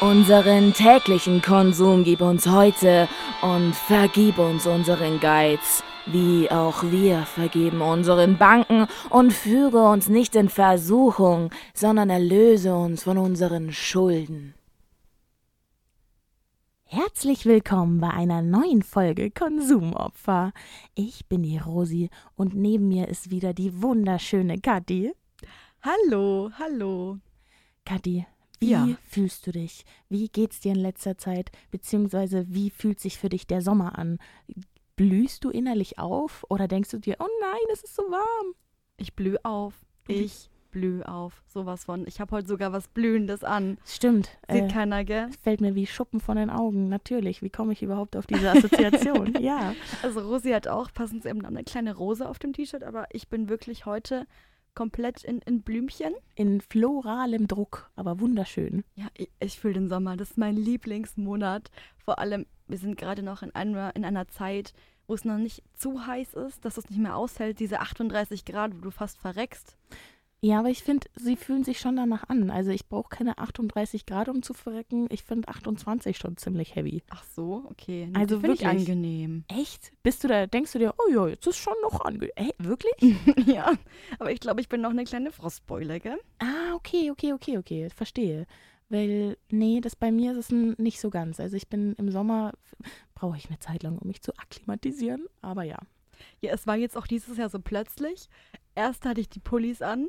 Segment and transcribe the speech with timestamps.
[0.00, 3.06] Unseren täglichen Konsum gib uns heute
[3.42, 10.36] und vergib uns unseren Geiz, wie auch wir vergeben unseren Banken und führe uns nicht
[10.36, 14.54] in Versuchung, sondern erlöse uns von unseren Schulden.
[16.84, 20.52] Herzlich willkommen bei einer neuen Folge Konsumopfer.
[20.94, 25.12] Ich bin die Rosi und neben mir ist wieder die wunderschöne Kathi.
[25.82, 27.18] Hallo, hallo.
[27.84, 28.26] Kathi,
[28.60, 28.88] wie Ja.
[29.08, 29.84] fühlst du dich?
[30.08, 31.50] Wie geht's dir in letzter Zeit?
[31.70, 34.18] Beziehungsweise wie fühlt sich für dich der Sommer an?
[34.96, 38.54] Blühst du innerlich auf oder denkst du dir, oh nein, es ist so warm?
[38.98, 39.74] Ich blühe auf.
[40.08, 41.42] Ich blühe auf.
[41.48, 42.06] Sowas von.
[42.06, 43.78] Ich habe heute sogar was Blühendes an.
[43.86, 44.28] Stimmt.
[44.50, 45.28] Sieht Äh, keiner, gell?
[45.42, 46.88] fällt mir wie Schuppen von den Augen.
[46.88, 47.42] Natürlich.
[47.42, 49.34] Wie komme ich überhaupt auf diese Assoziation?
[49.40, 49.74] ja.
[50.02, 53.48] Also Rosi hat auch, passend eben, eine kleine Rose auf dem T-Shirt, aber ich bin
[53.48, 54.26] wirklich heute
[54.74, 56.14] komplett in, in Blümchen.
[56.34, 58.84] In floralem Druck, aber wunderschön.
[58.94, 60.16] Ja, ich, ich fühle den Sommer.
[60.16, 61.70] Das ist mein Lieblingsmonat.
[61.98, 64.72] Vor allem, wir sind gerade noch in einer, in einer Zeit,
[65.06, 68.76] wo es noch nicht zu heiß ist, dass es nicht mehr aushält, diese 38 Grad,
[68.76, 69.76] wo du fast verreckst.
[70.42, 72.50] Ja, aber ich finde, sie fühlen sich schon danach an.
[72.50, 75.06] Also ich brauche keine 38 Grad, um zu verrecken.
[75.10, 77.02] Ich finde 28 schon ziemlich heavy.
[77.10, 78.06] Ach so, okay.
[78.06, 78.66] Nee, Also wirklich?
[78.66, 79.44] angenehm.
[79.48, 79.92] Echt?
[80.02, 82.30] Bist du da, denkst du dir, oh ja, jetzt ist schon noch ange...
[82.36, 82.94] Ey, wirklich?
[83.46, 83.72] ja,
[84.18, 86.18] aber ich glaube, ich bin noch eine kleine Frostbeule, gell?
[86.38, 88.46] ah, okay, okay, okay, okay, verstehe.
[88.88, 91.38] Weil, nee, das bei mir ist es nicht so ganz.
[91.38, 92.54] Also ich bin im Sommer,
[93.14, 95.26] brauche ich eine Zeit lang, um mich zu akklimatisieren.
[95.42, 95.78] Aber ja.
[96.40, 98.28] Ja, es war jetzt auch dieses Jahr so plötzlich.
[98.74, 100.08] Erst hatte ich die Pullis an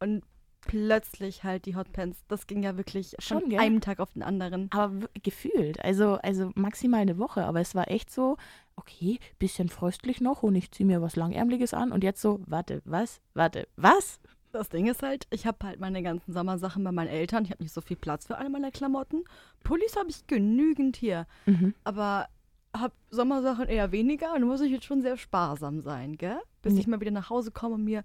[0.00, 0.22] und
[0.62, 2.24] plötzlich halt die Hotpants.
[2.28, 3.60] Das ging ja wirklich Schon, von gell?
[3.60, 4.68] einem Tag auf den anderen.
[4.72, 8.36] Aber gefühlt, also, also maximal eine Woche, aber es war echt so,
[8.76, 12.82] okay, bisschen fröstlich noch und ich ziehe mir was Langärmliches an und jetzt so, warte,
[12.84, 14.20] was, warte, was?
[14.52, 17.44] Das Ding ist halt, ich habe halt meine ganzen Sommersachen bei meinen Eltern.
[17.44, 19.24] Ich habe nicht so viel Platz für alle meine Klamotten.
[19.62, 21.26] Pullis habe ich genügend hier.
[21.46, 21.74] Mhm.
[21.84, 22.28] Aber
[22.74, 26.38] habe Sommersachen eher weniger und muss ich jetzt schon sehr sparsam sein, gell?
[26.62, 26.80] Bis Ja.
[26.80, 28.04] ich mal wieder nach Hause komme und mir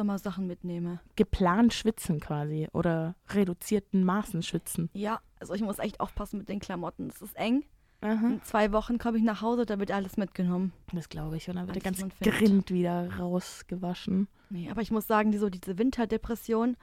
[0.00, 0.98] Sommersachen mitnehme.
[1.16, 4.88] Geplant schwitzen quasi oder reduzierten Maßen schwitzen.
[4.94, 7.08] Ja, also ich muss echt aufpassen mit den Klamotten.
[7.08, 7.64] Es ist eng.
[8.00, 8.28] Aha.
[8.28, 10.72] In zwei Wochen komme ich nach Hause, da wird alles mitgenommen.
[10.94, 11.50] Das glaube ich.
[11.50, 12.08] Und dann wird der ganze.
[12.22, 14.26] Grind wieder rausgewaschen.
[14.48, 16.78] Nee, aber ich muss sagen, die, so diese Winterdepression,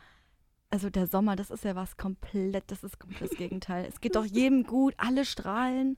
[0.69, 3.88] also der Sommer, das ist ja was komplett, das ist komplett das Gegenteil.
[3.89, 5.97] Es geht doch jedem gut, alle strahlen.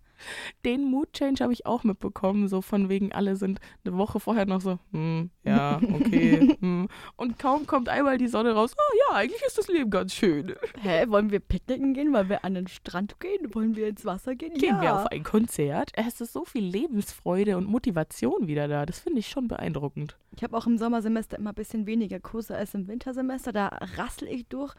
[0.65, 4.45] Den Mood Change habe ich auch mitbekommen, so von wegen, alle sind eine Woche vorher
[4.45, 6.57] noch so, hm, ja, okay.
[6.59, 6.87] hm.
[7.15, 10.55] Und kaum kommt einmal die Sonne raus, oh ja, eigentlich ist das Leben ganz schön.
[10.81, 12.13] Hä, wollen wir picknicken gehen?
[12.13, 13.53] Wollen wir an den Strand gehen?
[13.53, 14.53] Wollen wir ins Wasser gehen?
[14.53, 14.81] Gehen ja.
[14.81, 15.91] wir auf ein Konzert.
[15.93, 18.85] Es ist so viel Lebensfreude und Motivation wieder da.
[18.85, 20.17] Das finde ich schon beeindruckend.
[20.35, 23.51] Ich habe auch im Sommersemester immer ein bisschen weniger Kurse als im Wintersemester.
[23.51, 24.75] Da rassel ich durch.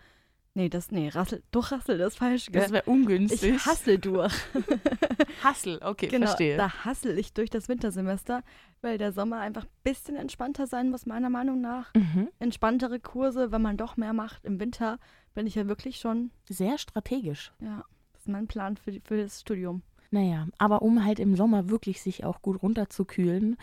[0.54, 1.76] Nee, das, nee, rassel, das
[2.14, 2.60] ist falsch, gell?
[2.62, 3.54] Das wäre ungünstig.
[3.54, 4.34] ich hassel durch.
[5.44, 6.56] Hassel, okay, Genau, verstehe.
[6.56, 8.42] da hassel ich durch das Wintersemester,
[8.82, 11.94] weil der Sommer einfach ein bisschen entspannter sein muss, meiner Meinung nach.
[11.94, 12.28] Mhm.
[12.40, 14.44] Entspanntere Kurse, wenn man doch mehr macht.
[14.44, 14.98] Im Winter
[15.34, 17.52] bin ich ja wirklich schon, Sehr strategisch.
[17.60, 19.82] ja, das ist mein Plan für, für das Studium.
[20.10, 23.56] Naja, aber um halt im Sommer wirklich sich auch gut runterzukühlen,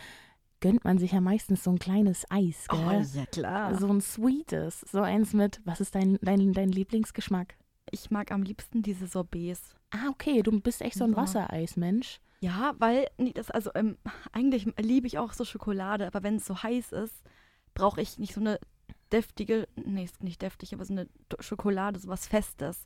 [0.60, 3.06] gönnt man sich ja meistens so ein kleines Eis, gell?
[3.14, 3.74] ja klar.
[3.78, 7.56] So ein sweetes, so eins mit, was ist dein, dein, dein Lieblingsgeschmack?
[7.90, 9.74] ich mag am liebsten diese Sorbets.
[9.90, 11.16] Ah, okay, du bist echt so ein Ja.
[11.16, 12.20] Wassereismensch.
[12.40, 13.96] Ja, weil, nee, das, also ähm,
[14.30, 17.22] eigentlich liebe ich auch so Schokolade, aber wenn es so heiß ist,
[17.72, 18.60] brauche ich nicht so eine
[19.10, 21.08] deftige, nee, ist nicht deftig, aber so eine
[21.40, 22.84] Schokolade, so was Festes.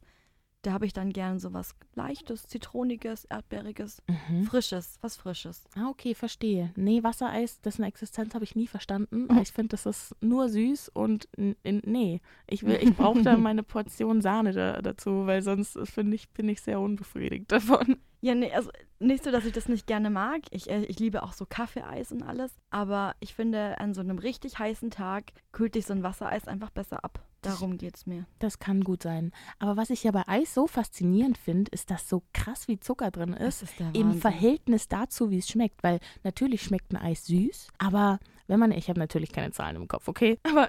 [0.63, 4.45] Da habe ich dann gern so was Leichtes, Zitroniges, Erdbeeriges, Mhm.
[4.45, 5.65] Frisches, was Frisches.
[5.77, 6.71] Ah, okay, verstehe.
[6.77, 9.27] Nee, Wassereis, dessen Existenz habe ich nie verstanden.
[9.31, 9.39] Mhm.
[9.43, 12.21] Ich finde, das ist nur süß und nee.
[12.49, 16.49] Ich, will- ich brauche da meine Portion Sahne da, dazu, weil sonst finde ich, bin
[16.49, 17.97] ich sehr unbefriedigt davon.
[18.23, 20.43] Ja, nee, also nicht so, dass ich das nicht gerne mag.
[20.51, 22.53] Ich, äh, ich liebe auch so Kaffeeeis und alles.
[22.71, 26.71] Aber ich finde, an so einem richtig heißen Tag kühlt dich so ein Wassereis einfach
[26.71, 27.27] besser ab.
[27.43, 28.25] Darum geht's mir.
[28.39, 29.33] Das kann gut sein.
[29.59, 33.11] Aber was ich ja bei Eis so faszinierend finde, ist, dass so krass wie Zucker
[33.11, 33.65] drin ist.
[33.65, 35.83] ist Im Verhältnis dazu, wie es schmeckt.
[35.83, 38.21] Weil natürlich schmeckt ein Eis süß, aber
[38.53, 40.69] wenn man, ich habe natürlich keine Zahlen im Kopf, okay, aber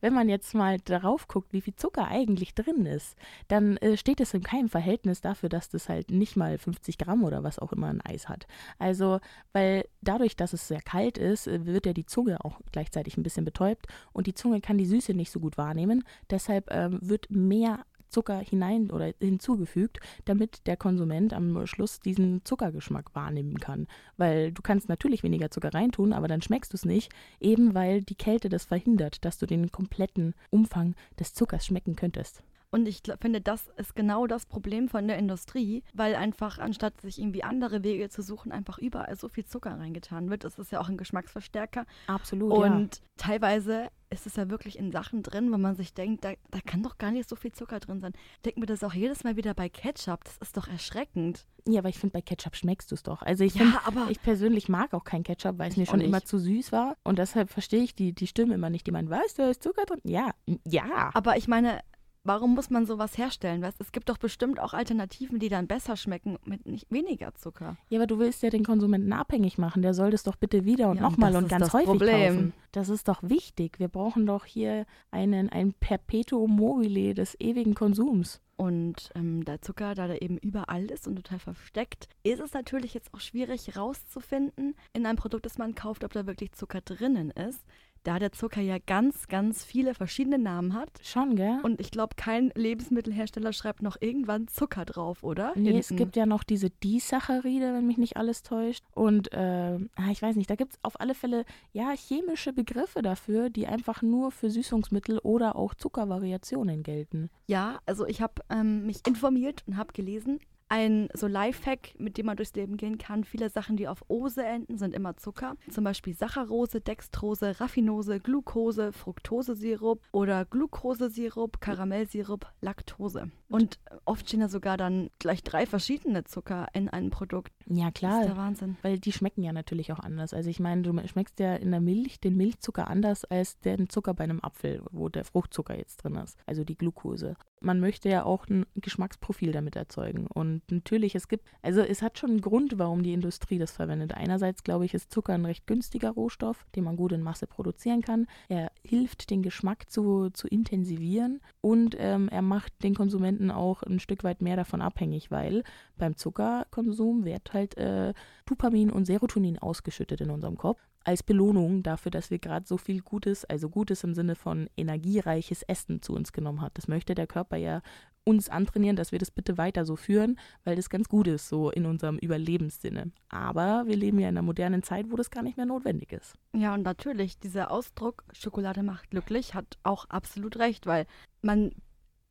[0.00, 3.14] wenn man jetzt mal darauf guckt, wie viel Zucker eigentlich drin ist,
[3.48, 7.22] dann äh, steht es in keinem Verhältnis dafür, dass das halt nicht mal 50 Gramm
[7.22, 8.46] oder was auch immer ein Eis hat.
[8.78, 9.20] Also,
[9.52, 13.22] weil dadurch, dass es sehr kalt ist, äh, wird ja die Zunge auch gleichzeitig ein
[13.22, 16.04] bisschen betäubt und die Zunge kann die Süße nicht so gut wahrnehmen.
[16.30, 17.84] Deshalb ähm, wird mehr
[18.14, 23.88] Zucker hinein oder hinzugefügt, damit der Konsument am Schluss diesen Zuckergeschmack wahrnehmen kann.
[24.16, 28.02] Weil du kannst natürlich weniger Zucker reintun, aber dann schmeckst du es nicht, eben weil
[28.02, 32.42] die Kälte das verhindert, dass du den kompletten Umfang des Zuckers schmecken könntest.
[32.74, 37.20] Und ich finde, das ist genau das Problem von der Industrie, weil einfach anstatt sich
[37.20, 40.42] irgendwie andere Wege zu suchen, einfach überall so viel Zucker reingetan wird.
[40.42, 41.86] Das ist ja auch ein Geschmacksverstärker.
[42.08, 42.52] Absolut.
[42.52, 43.02] Und ja.
[43.16, 46.82] teilweise ist es ja wirklich in Sachen drin, wo man sich denkt, da, da kann
[46.82, 48.12] doch gar nicht so viel Zucker drin sein.
[48.44, 50.24] Denkt mir das auch jedes Mal wieder bei Ketchup.
[50.24, 51.46] Das ist doch erschreckend.
[51.68, 53.22] Ja, aber ich finde, bei Ketchup schmeckst du es doch.
[53.22, 56.08] Also ich, ja, find, ich persönlich mag auch kein Ketchup, weil es mir schon nicht.
[56.08, 56.96] immer zu süß war.
[57.04, 59.62] Und deshalb verstehe ich die, die Stimme immer nicht, die meinen, weißt du, da ist
[59.62, 60.00] Zucker drin.
[60.02, 60.30] Ja,
[60.64, 61.10] ja.
[61.14, 61.80] Aber ich meine,
[62.24, 63.62] warum muss man sowas herstellen?
[63.62, 63.80] Weißt?
[63.80, 67.76] Es gibt doch bestimmt auch Alternativen, die dann besser schmecken mit nicht weniger Zucker.
[67.90, 69.82] Ja, aber du willst ja den Konsumenten abhängig machen.
[69.82, 72.34] Der soll das doch bitte wieder und ja, nochmal und, und ganz häufig Problem.
[72.34, 72.52] kaufen.
[72.72, 73.78] Das ist doch wichtig.
[73.78, 78.40] Wir brauchen doch hier einen, ein Perpetuum mobile des ewigen Konsums.
[78.56, 82.94] Und ähm, der Zucker, da der eben überall ist und total versteckt, ist es natürlich
[82.94, 87.30] jetzt auch schwierig herauszufinden in einem Produkt, das man kauft, ob da wirklich Zucker drinnen
[87.30, 87.64] ist
[88.04, 90.90] da der Zucker ja ganz, ganz viele verschiedene Namen hat.
[91.02, 91.58] Schon, gell?
[91.62, 95.52] Und ich glaube, kein Lebensmittelhersteller schreibt noch irgendwann Zucker drauf, oder?
[95.56, 95.78] Nee, Hinten.
[95.78, 98.84] es gibt ja noch diese Disaccharide, wenn mich nicht alles täuscht.
[98.94, 99.76] Und äh,
[100.10, 104.02] ich weiß nicht, da gibt es auf alle Fälle ja chemische Begriffe dafür, die einfach
[104.02, 107.30] nur für Süßungsmittel oder auch Zuckervariationen gelten.
[107.46, 110.40] Ja, also ich habe ähm, mich informiert und habe gelesen,
[110.74, 113.22] ein so Lifehack, mit dem man durchs Leben gehen kann.
[113.22, 115.54] Viele Sachen, die auf Ose enden, sind immer Zucker.
[115.70, 123.30] Zum Beispiel Saccharose, Dextrose, Raffinose, Glucose, Fructosesirup oder Glukosesirup, Karamellsirup, Laktose.
[123.48, 127.52] Und oft stehen da sogar dann gleich drei verschiedene Zucker in einem Produkt.
[127.66, 128.14] Ja, klar.
[128.14, 128.76] Das ist der Wahnsinn.
[128.82, 130.34] Weil die schmecken ja natürlich auch anders.
[130.34, 134.12] Also ich meine, du schmeckst ja in der Milch den Milchzucker anders als den Zucker
[134.12, 136.36] bei einem Apfel, wo der Fruchtzucker jetzt drin ist.
[136.46, 140.26] Also die Glucose man möchte ja auch ein Geschmacksprofil damit erzeugen.
[140.26, 144.14] Und natürlich, es gibt, also es hat schon einen Grund, warum die Industrie das verwendet.
[144.14, 148.02] Einerseits, glaube ich, ist Zucker ein recht günstiger Rohstoff, den man gut in Masse produzieren
[148.02, 148.26] kann.
[148.48, 153.98] Er hilft, den Geschmack zu, zu intensivieren und ähm, er macht den Konsumenten auch ein
[153.98, 155.64] Stück weit mehr davon abhängig, weil
[155.96, 158.12] beim Zuckerkonsum wird halt äh,
[158.46, 163.02] Dopamin und Serotonin ausgeschüttet in unserem Kopf als Belohnung dafür, dass wir gerade so viel
[163.02, 166.76] Gutes, also Gutes im Sinne von energiereiches Essen zu uns genommen hat.
[166.76, 167.82] Das möchte der Körper ja
[168.24, 171.70] uns antrainieren, dass wir das bitte weiter so führen, weil das ganz gut ist, so
[171.70, 173.12] in unserem Überlebenssinne.
[173.28, 176.34] Aber wir leben ja in einer modernen Zeit, wo das gar nicht mehr notwendig ist.
[176.54, 181.06] Ja, und natürlich, dieser Ausdruck Schokolade macht glücklich hat auch absolut recht, weil
[181.42, 181.72] man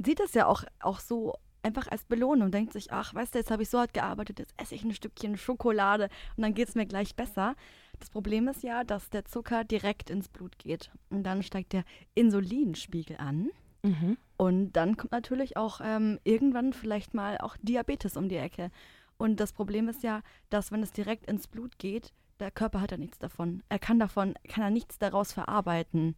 [0.04, 3.52] sieht es ja auch, auch so einfach als Belohnung, denkt sich, ach, weißt du, jetzt
[3.52, 6.76] habe ich so hart gearbeitet, jetzt esse ich ein Stückchen Schokolade und dann geht es
[6.76, 7.56] mir gleich besser.
[8.04, 10.92] Das Problem ist ja, dass der Zucker direkt ins Blut geht.
[11.10, 11.86] Und dann steigt der
[12.16, 13.50] Insulinspiegel an.
[13.82, 14.18] Mhm.
[14.36, 18.72] Und dann kommt natürlich auch ähm, irgendwann vielleicht mal auch Diabetes um die Ecke.
[19.16, 22.12] Und das Problem ist ja, dass wenn es direkt ins Blut geht,
[22.42, 23.64] der Körper hat ja nichts davon.
[23.70, 26.18] Er kann davon, kann er nichts daraus verarbeiten.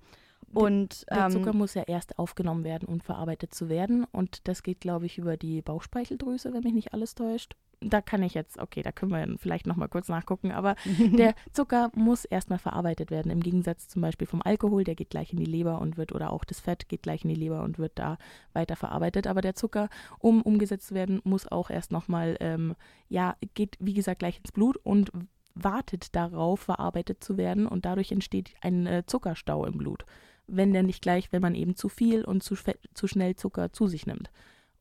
[0.55, 4.05] Und der Zucker ähm, muss ja erst aufgenommen werden, um verarbeitet zu werden.
[4.11, 7.55] Und das geht, glaube ich, über die Bauchspeicheldrüse, wenn mich nicht alles täuscht
[7.89, 11.91] da kann ich jetzt, okay, da können wir vielleicht nochmal kurz nachgucken, aber der Zucker
[11.95, 13.31] muss erstmal verarbeitet werden.
[13.31, 16.33] Im Gegensatz zum Beispiel vom Alkohol, der geht gleich in die Leber und wird, oder
[16.33, 18.17] auch das Fett geht gleich in die Leber und wird da
[18.53, 19.27] weiter verarbeitet.
[19.27, 19.89] Aber der Zucker,
[20.19, 22.75] um umgesetzt zu werden, muss auch erst nochmal, ähm,
[23.07, 25.11] ja, geht wie gesagt gleich ins Blut und
[25.53, 30.05] wartet darauf, verarbeitet zu werden und dadurch entsteht ein äh, Zuckerstau im Blut.
[30.47, 32.55] Wenn der nicht gleich, wenn man eben zu viel und zu,
[32.93, 34.29] zu schnell Zucker zu sich nimmt.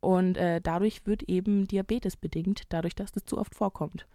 [0.04, 4.06] Und äh, dadurch wird eben Diabetes bedingt, dadurch, dass das zu oft vorkommt.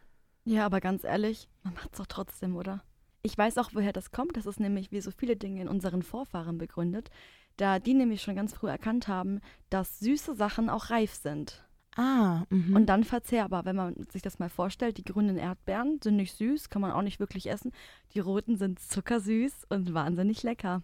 [0.45, 2.83] Ja, aber ganz ehrlich, man macht es doch trotzdem, oder?
[3.21, 4.37] Ich weiß auch, woher das kommt.
[4.37, 7.09] Das ist nämlich wie so viele Dinge in unseren Vorfahren begründet,
[7.57, 11.65] da die nämlich schon ganz früh erkannt haben, dass süße Sachen auch reif sind.
[11.97, 12.77] Ah, mh.
[12.77, 13.65] Und dann verzehrbar.
[13.65, 17.01] Wenn man sich das mal vorstellt, die grünen Erdbeeren sind nicht süß, kann man auch
[17.01, 17.71] nicht wirklich essen.
[18.13, 20.81] Die roten sind zuckersüß und wahnsinnig lecker.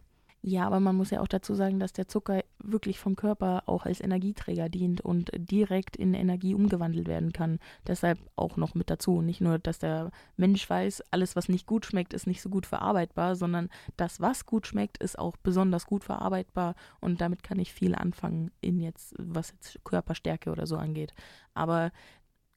[0.48, 3.88] Ja, aber man muss ja auch dazu sagen, dass der Zucker wirklich vom Körper auch
[3.88, 7.58] als Energieträger dient und direkt in Energie umgewandelt werden kann.
[7.88, 9.24] Deshalb auch noch mit dazu.
[9.24, 12.68] Nicht nur, dass der Mensch weiß, alles, was nicht gut schmeckt, ist nicht so gut
[12.68, 17.74] verarbeitbar, sondern das, was gut schmeckt, ist auch besonders gut verarbeitbar und damit kann ich
[17.74, 21.16] viel anfangen in jetzt, was jetzt Körperstärke oder so angeht.
[21.56, 21.92] Aber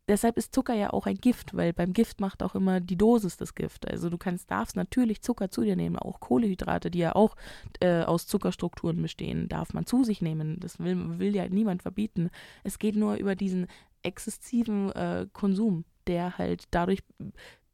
[0.09, 3.37] Deshalb ist Zucker ja auch ein Gift, weil beim Gift macht auch immer die Dosis
[3.37, 3.87] das Gift.
[3.87, 7.37] Also du kannst, darfst natürlich Zucker zu dir nehmen, auch Kohlehydrate, die ja auch
[7.81, 10.59] äh, aus Zuckerstrukturen bestehen, darf man zu sich nehmen.
[10.61, 12.31] Das will, will ja niemand verbieten.
[12.65, 13.67] Es geht nur über diesen
[14.03, 17.03] exzessiven äh, Konsum, der halt dadurch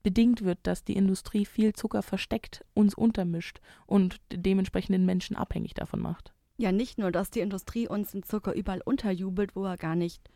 [0.02, 5.74] bedingt wird, dass die Industrie viel Zucker versteckt, uns untermischt und dementsprechend den Menschen abhängig
[5.74, 6.34] davon macht.
[6.56, 10.28] Ja, nicht nur, dass die Industrie uns den Zucker überall unterjubelt, wo er gar nicht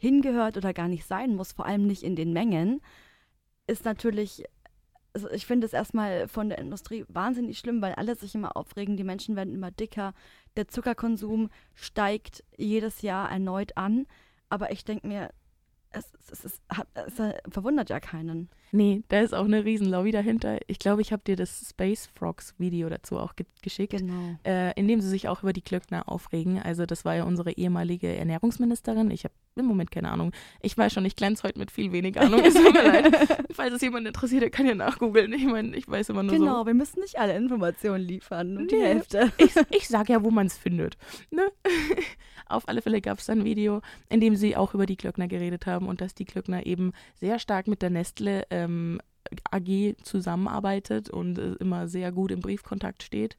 [0.00, 2.80] hingehört oder gar nicht sein muss, vor allem nicht in den Mengen,
[3.66, 4.44] ist natürlich
[5.12, 8.96] also ich finde es erstmal von der Industrie wahnsinnig schlimm, weil alle sich immer aufregen,
[8.96, 10.14] die Menschen werden immer dicker,
[10.56, 14.06] der Zuckerkonsum steigt jedes Jahr erneut an.
[14.48, 15.30] Aber ich denke mir,
[15.90, 17.14] es, es, es, hat, es,
[17.48, 18.50] verwundert ja keinen.
[18.72, 20.58] Nee, da ist auch eine Riesenlobby dahinter.
[20.68, 24.36] Ich glaube, ich habe dir das Space Frogs Video dazu auch ge geschickt, Genau.
[24.46, 26.58] äh, in dem sie sich auch über die Klöckner aufregen.
[26.62, 29.10] Also das war ja unsere ehemalige Ernährungsministerin.
[29.10, 30.32] Ich habe im Moment keine Ahnung.
[30.62, 32.40] Ich weiß schon, ich glänze heute mit viel wenig Ahnung.
[32.44, 33.14] Es tut mir leid.
[33.52, 35.32] Falls es jemand interessiert, der kann ja nachgoogeln.
[35.34, 36.40] Ich meine, ich weiß immer nur so.
[36.42, 38.82] Genau, wir müssen nicht alle Informationen liefern, die Nee.
[38.84, 39.30] Hälfte.
[39.36, 40.96] ich, ich sage ja, wo man es findet.
[41.30, 41.42] Ne?
[42.46, 45.66] Auf alle Fälle gab es ein Video, in dem sie auch über die Klöckner geredet
[45.66, 49.00] haben und dass die Klöckner eben sehr stark mit der Nestle ähm,
[49.50, 53.36] AG zusammenarbeitet und äh, immer sehr gut im Briefkontakt steht.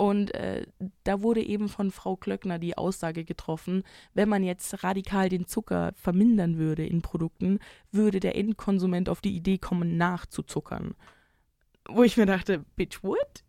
[0.00, 0.66] Und äh,
[1.04, 3.82] da wurde eben von Frau Klöckner die Aussage getroffen,
[4.14, 7.58] wenn man jetzt radikal den Zucker vermindern würde in Produkten,
[7.92, 10.94] würde der Endkonsument auf die Idee kommen, nachzuzuckern.
[11.86, 13.44] Wo ich mir dachte, bitch, what?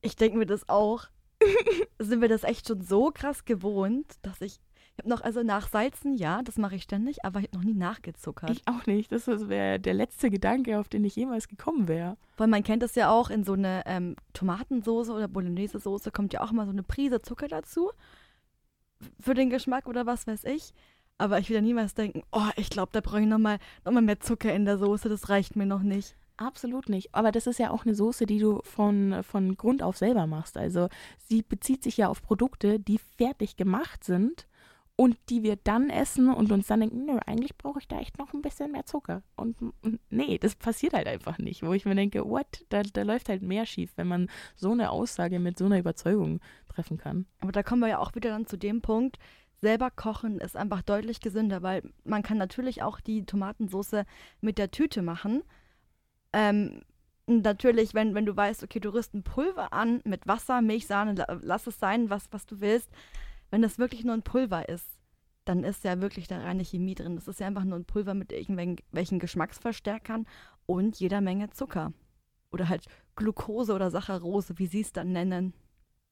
[0.00, 1.04] Ich denke mir das auch.
[2.00, 4.58] Sind wir das echt schon so krass gewohnt, dass ich.
[4.98, 7.64] Ich habe noch, also nach Salzen, ja, das mache ich ständig, aber ich habe noch
[7.64, 8.50] nie nachgezuckert.
[8.50, 9.12] Ich auch nicht.
[9.12, 12.16] Das wäre der letzte Gedanke, auf den ich jemals gekommen wäre.
[12.36, 16.40] Weil man kennt das ja auch in so eine ähm, Tomatensoße oder Bolognese-Soße kommt ja
[16.40, 17.92] auch mal so eine Prise Zucker dazu.
[19.20, 20.74] Für den Geschmack oder was weiß ich.
[21.16, 24.02] Aber ich will ja niemals denken, oh, ich glaube, da brauche ich nochmal noch mal
[24.02, 26.16] mehr Zucker in der Soße, das reicht mir noch nicht.
[26.38, 27.14] Absolut nicht.
[27.14, 30.56] Aber das ist ja auch eine Soße, die du von, von Grund auf selber machst.
[30.56, 30.88] Also
[31.18, 34.48] sie bezieht sich ja auf Produkte, die fertig gemacht sind
[35.00, 38.18] und die wir dann essen und uns dann denken, nö, eigentlich brauche ich da echt
[38.18, 39.22] noch ein bisschen mehr Zucker.
[39.36, 39.56] Und,
[40.10, 41.62] nee, das passiert halt einfach nicht.
[41.62, 42.66] Wo ich mir denke, what?
[42.68, 46.40] Da, da läuft halt mehr schief, wenn man so eine Aussage mit so einer Überzeugung
[46.68, 47.26] treffen kann.
[47.38, 49.20] Aber da kommen wir ja auch wieder dann zu dem Punkt,
[49.60, 54.04] selber kochen ist einfach deutlich gesünder, weil man kann natürlich auch die Tomatensoße
[54.40, 55.44] mit der Tüte machen.
[56.32, 56.82] Ähm,
[57.28, 61.14] natürlich, wenn, wenn du weißt, okay, du rührst ein Pulver an mit Wasser, Milch, Sahne,
[61.14, 62.90] la- lass es sein, was, was du willst.
[63.50, 64.98] Wenn das wirklich nur ein Pulver ist,
[65.44, 67.16] dann ist ja wirklich da reine Chemie drin.
[67.16, 70.26] Das ist ja einfach nur ein Pulver mit irgendwelchen Geschmacksverstärkern
[70.66, 71.92] und jeder Menge Zucker.
[72.50, 72.84] Oder halt
[73.16, 75.54] Glucose oder Saccharose, wie sie es dann nennen.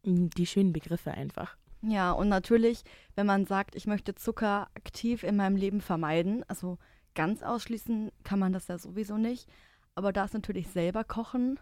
[0.05, 1.57] Die schönen Begriffe einfach.
[1.83, 2.83] Ja, und natürlich,
[3.15, 6.79] wenn man sagt, ich möchte Zucker aktiv in meinem Leben vermeiden, also
[7.15, 9.49] ganz ausschließen kann man das ja sowieso nicht,
[9.95, 11.59] aber da ist natürlich selber kochen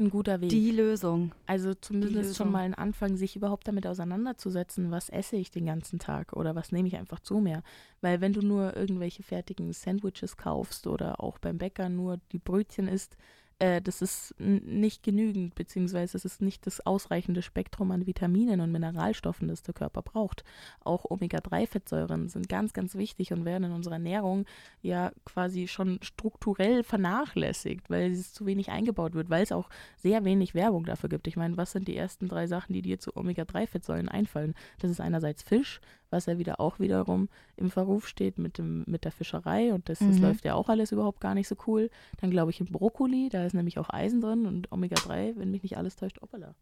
[0.00, 0.50] Ein guter Weg.
[0.50, 1.32] die Lösung.
[1.46, 5.98] Also zumindest schon mal ein Anfang, sich überhaupt damit auseinanderzusetzen, was esse ich den ganzen
[5.98, 7.64] Tag oder was nehme ich einfach zu mir.
[8.00, 12.86] Weil wenn du nur irgendwelche fertigen Sandwiches kaufst oder auch beim Bäcker nur die Brötchen
[12.86, 13.16] isst,
[13.58, 18.70] äh, das ist nicht genügend, beziehungsweise es ist nicht das ausreichende Spektrum an Vitaminen und
[18.70, 20.44] Mineralstoffen, das der Körper braucht.
[20.84, 24.46] Auch Omega-3-Fettsäuren sind ganz, ganz wichtig und werden in unserer Ernährung
[24.80, 30.24] ja quasi schon strukturell vernachlässigt, weil es zu wenig eingebaut wird, weil es auch sehr
[30.24, 31.26] wenig Werbung dafür gibt.
[31.26, 34.54] Ich meine, was sind die ersten drei Sachen, die dir zu Omega-3-Fettsäuren einfallen?
[34.78, 39.04] Das ist einerseits Fisch, was ja wieder auch wiederum im Verruf steht mit, dem, mit
[39.04, 40.22] der Fischerei und das, das Mhm.
[40.22, 41.90] läuft ja auch alles überhaupt gar nicht so cool.
[42.20, 45.62] Dann glaube ich im Brokkoli, da ist nämlich auch Eisen drin und Omega-3, wenn mich
[45.62, 46.54] nicht alles täuscht, hoppala.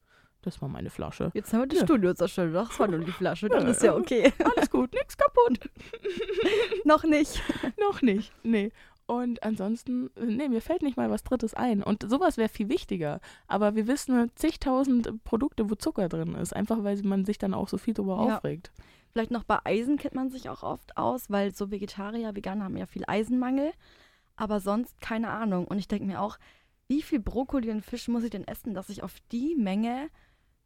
[0.43, 1.31] Das war meine Flasche.
[1.35, 1.87] Jetzt haben wir das Ja.
[1.87, 2.55] Studio zerstört.
[2.55, 3.49] Das war nur die Flasche.
[3.49, 3.97] Das Ja, ist ja ja.
[3.99, 4.33] okay.
[4.57, 5.59] Alles gut, nichts kaputt.
[6.85, 7.43] Noch nicht.
[7.81, 8.71] Noch nicht, nee.
[9.09, 11.83] Und ansonsten, nee, mir fällt nicht mal was Drittes ein.
[11.83, 13.21] Und sowas wäre viel wichtiger.
[13.47, 16.55] Aber wir wissen zigtausend Produkte, wo Zucker drin ist.
[16.55, 18.37] Einfach weil man sich dann auch so viel drüber Ja.
[18.37, 18.73] aufregt.
[19.17, 22.77] Vielleicht noch bei Eisen kennt man sich auch oft aus, weil so Vegetarier, Veganer haben
[22.77, 23.73] ja viel Eisenmangel.
[24.37, 25.67] Aber sonst keine Ahnung.
[25.67, 26.37] Und ich denke mir auch,
[26.87, 30.11] wie viel Brokkoli und Fisch muss ich denn essen, dass ich auf die Menge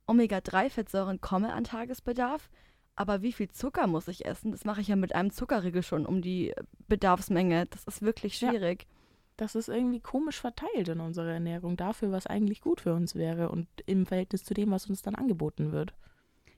[0.09, 2.51] Omega-3-Fettsäuren komme an Tagesbedarf?
[2.97, 4.51] Aber wie viel Zucker muss ich essen?
[4.51, 6.53] Das mache ich ja mit einem Zuckerriegel schon um die
[6.89, 7.67] Bedarfsmenge.
[7.67, 8.51] Das ist wirklich Ja.
[8.51, 8.89] schwierig.
[9.37, 13.49] Das ist irgendwie komisch verteilt in unserer Ernährung dafür, was eigentlich gut für uns wäre
[13.49, 15.95] und im Verhältnis zu dem, was uns dann angeboten wird.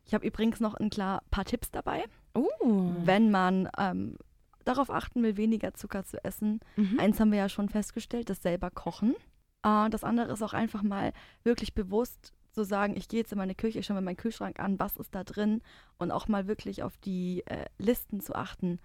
[0.05, 2.05] Ich habe übrigens noch ein klar paar Tipps dabei,
[2.35, 2.93] Oh.
[3.05, 4.17] wenn man ähm,
[4.65, 6.61] darauf achten will, weniger Zucker zu essen.
[6.77, 6.99] Mhm.
[6.99, 9.15] Eins haben wir ja schon festgestellt, das selber kochen.
[9.63, 11.13] Äh, das andere ist auch einfach mal
[11.45, 14.61] wirklich bewusst zu sagen, ich gehe jetzt in meine Küche, ich schaue mir meinen Kühlschrank
[14.61, 15.63] an, was ist da drin
[15.99, 18.79] und auch mal wirklich auf die äh, Listen zu achten,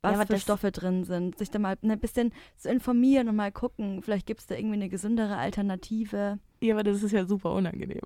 [0.00, 3.52] was aber für Stoffe drin sind, sich da mal ein bisschen zu informieren und mal
[3.52, 6.38] gucken, vielleicht gibt es da irgendwie eine gesündere Alternative.
[6.62, 8.00] Ja, aber das ist ja super unangenehm.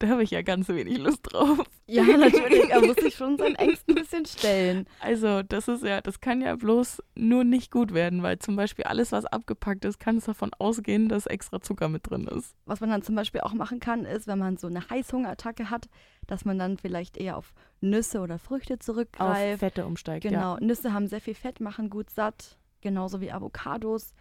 [0.00, 1.58] Da habe ich ja ganz wenig Lust drauf.
[1.86, 4.86] Ja, natürlich, er muss sich schon seinen Ängsten ein bisschen stellen.
[5.00, 8.84] Also, das ist ja, das kann ja bloß nur nicht gut werden, weil zum Beispiel
[8.84, 12.54] alles, was abgepackt ist, kann es davon ausgehen, dass extra Zucker mit drin ist.
[12.64, 15.88] Was man dann zum Beispiel auch machen kann, ist, wenn man so eine Heißhungerattacke hat,
[16.28, 19.58] dass man dann vielleicht eher auf Nüsse oder Früchte Auf zurückgreift.
[19.58, 20.30] Fette umsteigt, ja.
[20.30, 24.14] Genau, Nüsse haben sehr viel Fett, machen gut satt, genauso wie Avocados.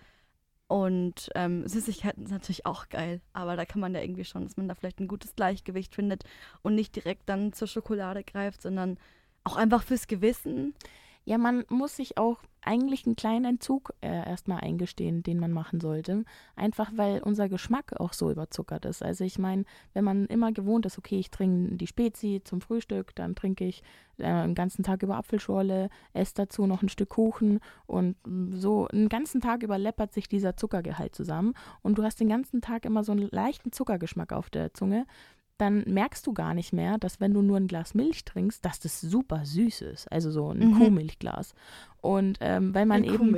[0.70, 4.56] Und ähm, Süßigkeiten sind natürlich auch geil, aber da kann man ja irgendwie schon, dass
[4.56, 6.26] man da vielleicht ein gutes Gleichgewicht findet
[6.62, 9.00] und nicht direkt dann zur Schokolade greift, sondern
[9.44, 10.76] auch einfach fürs Gewissen.
[11.26, 15.80] Ja, man muss sich auch eigentlich einen kleinen Entzug äh, erstmal eingestehen, den man machen
[15.80, 16.24] sollte.
[16.56, 19.04] Einfach weil unser Geschmack auch so überzuckert ist.
[19.04, 23.16] Also ich meine, wenn man immer gewohnt ist, okay, ich trinke die Spezi zum Frühstück,
[23.16, 23.82] dann trinke ich
[24.18, 28.16] äh, den ganzen Tag über Apfelschorle, esse dazu noch ein Stück Kuchen und
[28.52, 32.62] so einen ganzen Tag über läppert sich dieser Zuckergehalt zusammen und du hast den ganzen
[32.62, 35.06] Tag immer so einen leichten Zuckergeschmack auf der Zunge
[35.60, 38.80] dann merkst du gar nicht mehr, dass wenn du nur ein Glas Milch trinkst, dass
[38.80, 40.12] das super süß ist.
[40.12, 40.78] Also so ein mhm.
[40.78, 41.54] Kuhmilchglas.
[42.01, 43.38] Und ähm, weil man ein eben.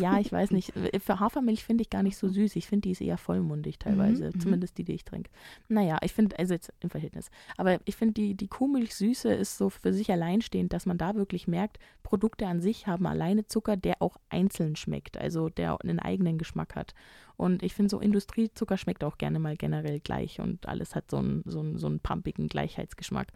[0.00, 0.72] Ja, ich weiß nicht.
[1.04, 2.54] Für Hafermilch finde ich gar nicht so süß.
[2.56, 4.30] Ich finde, die ist eher vollmundig teilweise.
[4.34, 4.40] Mhm.
[4.40, 5.30] Zumindest die, die ich trinke.
[5.68, 7.30] Naja, ich finde, also jetzt im Verhältnis.
[7.56, 11.48] Aber ich finde, die, die Kuhmilchsüße ist so für sich alleinstehend, dass man da wirklich
[11.48, 15.18] merkt, Produkte an sich haben alleine Zucker, der auch einzeln schmeckt.
[15.18, 16.94] Also der einen eigenen Geschmack hat.
[17.36, 21.18] Und ich finde, so Industriezucker schmeckt auch gerne mal generell gleich und alles hat so
[21.18, 23.28] einen, so einen, so einen pumpigen Gleichheitsgeschmack.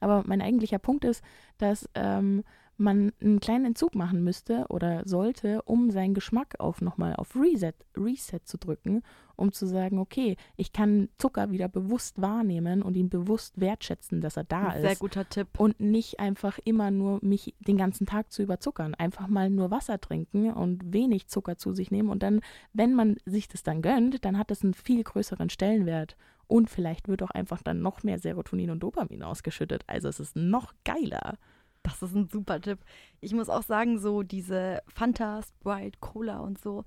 [0.00, 1.22] Aber mein eigentlicher Punkt ist,
[1.58, 2.42] dass ähm,
[2.80, 7.74] man einen kleinen Entzug machen müsste oder sollte, um seinen Geschmack auf nochmal auf Reset,
[7.96, 9.02] Reset zu drücken,
[9.36, 14.36] um zu sagen, okay, ich kann Zucker wieder bewusst wahrnehmen und ihn bewusst wertschätzen, dass
[14.36, 14.82] er da ist.
[14.82, 15.48] Sehr guter Tipp.
[15.58, 18.94] Und nicht einfach immer nur mich den ganzen Tag zu überzuckern.
[18.94, 22.08] Einfach mal nur Wasser trinken und wenig Zucker zu sich nehmen.
[22.08, 22.40] Und dann,
[22.72, 26.16] wenn man sich das dann gönnt, dann hat das einen viel größeren Stellenwert.
[26.46, 29.84] Und vielleicht wird auch einfach dann noch mehr Serotonin und Dopamin ausgeschüttet.
[29.86, 31.38] Also es ist noch geiler.
[31.82, 32.80] Das ist ein super Tipp.
[33.20, 36.84] Ich muss auch sagen, so diese Fanta, Sprite, Cola und so,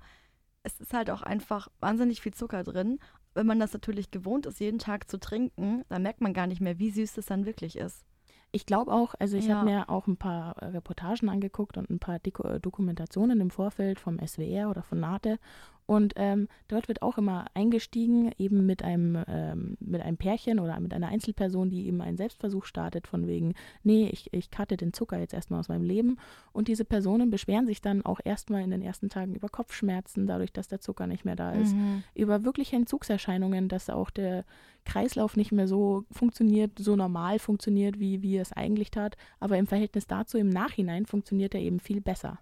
[0.62, 2.98] es ist halt auch einfach wahnsinnig viel Zucker drin.
[3.34, 6.60] Wenn man das natürlich gewohnt ist, jeden Tag zu trinken, dann merkt man gar nicht
[6.60, 8.04] mehr, wie süß es dann wirklich ist.
[8.52, 9.56] Ich glaube auch, also ich ja.
[9.56, 14.70] habe mir auch ein paar Reportagen angeguckt und ein paar Dokumentationen im Vorfeld vom SWR
[14.70, 15.40] oder von NATE
[15.86, 20.80] und ähm, dort wird auch immer eingestiegen, eben mit einem, ähm, mit einem Pärchen oder
[20.80, 24.94] mit einer Einzelperson, die eben einen Selbstversuch startet, von wegen, nee, ich, ich cutte den
[24.94, 26.16] Zucker jetzt erstmal aus meinem Leben.
[26.52, 30.52] Und diese Personen beschweren sich dann auch erstmal in den ersten Tagen über Kopfschmerzen, dadurch,
[30.52, 32.02] dass der Zucker nicht mehr da ist, mhm.
[32.14, 34.44] über wirkliche Entzugserscheinungen, dass auch der
[34.86, 39.16] Kreislauf nicht mehr so funktioniert, so normal funktioniert, wie, wie es eigentlich tat.
[39.38, 42.38] Aber im Verhältnis dazu im Nachhinein funktioniert er eben viel besser.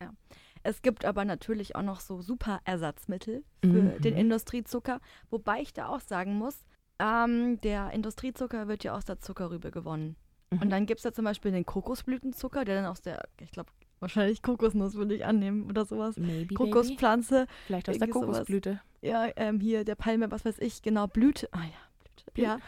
[0.00, 0.12] Ja.
[0.62, 4.00] Es gibt aber natürlich auch noch so super Ersatzmittel für mhm.
[4.00, 6.64] den Industriezucker, wobei ich da auch sagen muss,
[6.98, 10.16] ähm, der Industriezucker wird ja aus der Zuckerrübe gewonnen.
[10.50, 10.62] Mhm.
[10.62, 13.70] Und dann gibt es ja zum Beispiel den Kokosblütenzucker, der dann aus der, ich glaube,
[14.00, 16.16] wahrscheinlich Kokosnuss würde ich annehmen oder sowas.
[16.16, 17.46] Maybe, Kokospflanze.
[17.46, 17.52] Baby.
[17.66, 18.70] Vielleicht aus der Kokosblüte.
[18.70, 18.82] Sowas.
[19.00, 21.48] Ja, ähm, hier der Palme, was weiß ich, genau, Blüte.
[21.52, 22.48] Ah ja, Blüte.
[22.48, 22.58] Ja,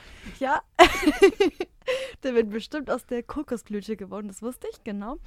[0.41, 0.63] ja.
[2.23, 5.19] der wird bestimmt aus der Kokosblüte gewonnen, das wusste ich, genau.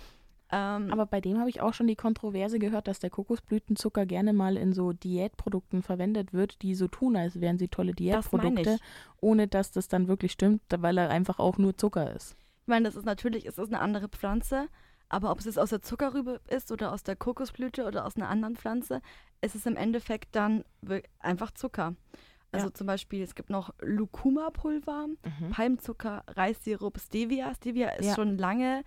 [0.50, 4.32] Ähm, Aber bei dem habe ich auch schon die Kontroverse gehört, dass der Kokosblütenzucker gerne
[4.32, 8.80] mal in so Diätprodukten verwendet wird, die so tun, als wären sie tolle Diätprodukte, das
[9.20, 12.38] ohne dass das dann wirklich stimmt, weil er einfach auch nur Zucker ist.
[12.62, 14.68] Ich meine, das ist natürlich, es ist eine andere Pflanze,
[15.10, 18.30] aber ob es jetzt aus der Zuckerrübe ist oder aus der Kokosblüte oder aus einer
[18.30, 19.02] anderen Pflanze,
[19.42, 20.64] ist es im Endeffekt dann
[21.20, 21.96] einfach Zucker.
[22.52, 22.74] Also ja.
[22.74, 25.50] zum Beispiel, es gibt noch Lucuma-Pulver, mhm.
[25.52, 27.54] Palmzucker, Reissirup, Stevia.
[27.54, 28.16] Stevia ist ja.
[28.16, 28.84] schon lange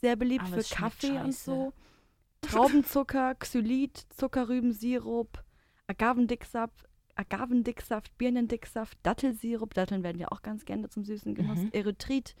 [0.00, 1.72] sehr beliebt Aber für Kaffee und so.
[2.42, 5.42] Traubenzucker, Xylit, Zuckerrübensirup,
[5.86, 11.72] Agavendicksaft, Agavendicksaft, Birnendicksaft, Dattelsirup, Datteln werden ja auch ganz gerne zum Süßen genutzt, mhm.
[11.72, 12.34] Erythrit,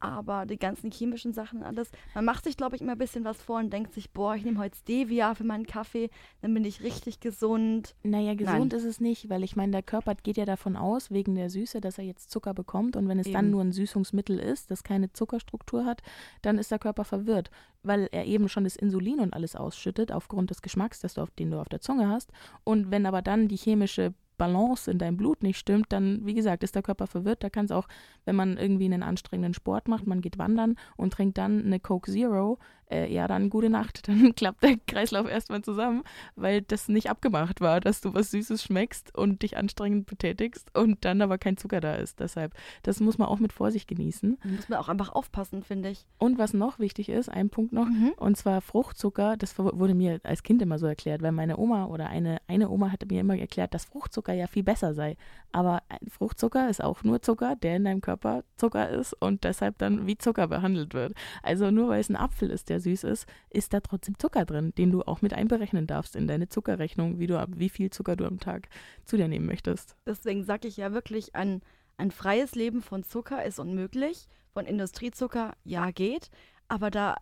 [0.00, 3.24] aber die ganzen chemischen Sachen und alles, man macht sich, glaube ich, immer ein bisschen
[3.24, 6.64] was vor und denkt sich, boah, ich nehme heute Stevia für meinen Kaffee, dann bin
[6.64, 7.94] ich richtig gesund.
[8.02, 8.78] Naja, gesund Nein.
[8.78, 11.80] ist es nicht, weil ich meine, der Körper geht ja davon aus, wegen der Süße,
[11.80, 13.34] dass er jetzt Zucker bekommt und wenn es Eben.
[13.34, 16.02] dann nur ein Süßungsmittel ist, das keine Zuckerstruktur hat,
[16.42, 17.50] dann ist der Körper verwirrt,
[17.82, 21.30] weil er eben schon das Insulin und alles ausschüttet aufgrund des Geschmacks, das du auf,
[21.30, 22.30] den du auf der Zunge hast
[22.64, 26.62] und wenn aber dann die chemische Balance in deinem Blut nicht stimmt, dann, wie gesagt,
[26.62, 27.42] ist der Körper verwirrt.
[27.44, 27.88] Da kann es auch,
[28.24, 32.10] wenn man irgendwie einen anstrengenden Sport macht, man geht wandern und trinkt dann eine Coke
[32.10, 32.58] Zero,
[32.90, 34.08] äh, ja, dann gute Nacht.
[34.08, 36.02] Dann klappt der Kreislauf erstmal zusammen,
[36.34, 41.04] weil das nicht abgemacht war, dass du was Süßes schmeckst und dich anstrengend betätigst und
[41.04, 42.20] dann aber kein Zucker da ist.
[42.20, 44.38] Deshalb, das muss man auch mit Vorsicht genießen.
[44.42, 46.06] Da muss man auch einfach aufpassen, finde ich.
[46.18, 48.12] Und was noch wichtig ist, ein Punkt noch, mhm.
[48.16, 52.08] und zwar Fruchtzucker, das wurde mir als Kind immer so erklärt, weil meine Oma oder
[52.08, 55.16] eine, eine Oma hatte mir immer erklärt, dass Fruchtzucker ja viel besser sei.
[55.52, 60.06] Aber Fruchtzucker ist auch nur Zucker, der in deinem Körper Zucker ist und deshalb dann
[60.06, 61.14] wie Zucker behandelt wird.
[61.42, 64.44] Also nur weil es ein Apfel ist, der sehr süß ist, ist da trotzdem Zucker
[64.44, 68.16] drin, den du auch mit einberechnen darfst in deine Zuckerrechnung, wie, du, wie viel Zucker
[68.16, 68.68] du am Tag
[69.04, 69.96] zu dir nehmen möchtest.
[70.06, 71.62] Deswegen sage ich ja wirklich, ein,
[71.96, 74.28] ein freies Leben von Zucker ist unmöglich.
[74.54, 76.30] Von Industriezucker, ja, geht.
[76.68, 77.16] Aber da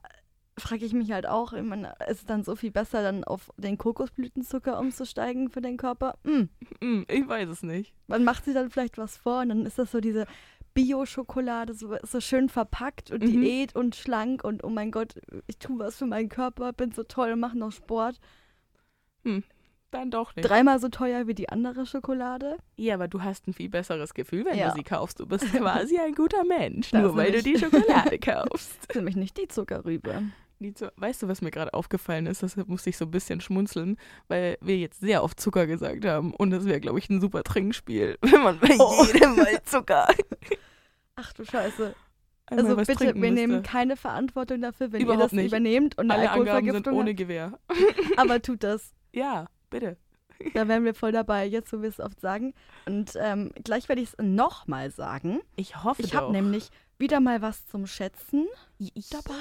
[0.59, 3.51] frage ich mich halt auch, ich meine, ist es dann so viel besser, dann auf
[3.57, 6.19] den Kokosblütenzucker umzusteigen für den Körper?
[6.25, 6.49] Hm,
[7.09, 7.93] ich weiß es nicht.
[8.07, 10.27] Man macht sich dann vielleicht was vor und dann ist das so diese
[10.77, 13.27] Bio-Schokolade, so, so schön verpackt und Mhm.
[13.43, 15.15] Diät und schlank und oh mein Gott,
[15.49, 18.21] ich tue was für meinen Körper, bin so toll und mache noch Sport.
[19.91, 20.49] Dann doch nicht.
[20.49, 22.59] Dreimal so teuer wie die andere Schokolade.
[22.77, 24.69] Ja, aber du hast ein viel besseres Gefühl, wenn Ja.
[24.71, 25.19] du sie kaufst.
[25.21, 28.79] Du bist quasi ein guter Mensch, Das nur weil du die Schokolade kaufst.
[28.89, 30.23] Ist nämlich nicht die Zuckerrübe.
[30.75, 32.43] Zu- weißt du, was mir gerade aufgefallen ist?
[32.43, 33.97] Das musste ich so ein bisschen schmunzeln,
[34.29, 36.33] weil wir jetzt sehr oft Zucker gesagt haben.
[36.35, 39.05] Und das wäre, glaube ich, ein super Trinkspiel, wenn man bei Oh.
[39.05, 40.09] jedem Mal Zucker.
[41.17, 41.95] Ach du Scheiße.
[42.47, 43.71] einmal Also bitte, wir nehmen müsste.
[43.71, 45.47] keine Verantwortung dafür, wenn ihr Überhaupt das nicht.
[45.49, 47.19] übernehmt und eine Alle Angaben sind ohne habt.
[47.19, 47.59] Gewähr.
[48.17, 48.93] Aber tut das.
[49.13, 49.97] Ja, bitte.
[50.53, 52.53] Da wären wir voll dabei, jetzt so wie wir es oft sagen.
[52.85, 55.41] Und ähm, gleich werde ich es nochmal sagen.
[55.57, 58.47] Ich hoffe Ich habe nämlich wieder mal was zum Schätzen
[58.79, 59.35] ich dabei.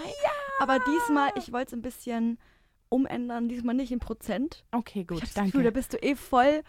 [0.60, 2.38] Aber diesmal, ich wollte es ein bisschen
[2.90, 4.64] umändern, diesmal nicht in Prozent.
[4.72, 5.52] Okay, ich gut, das danke.
[5.52, 6.64] Gefühl, da bist du eh voll.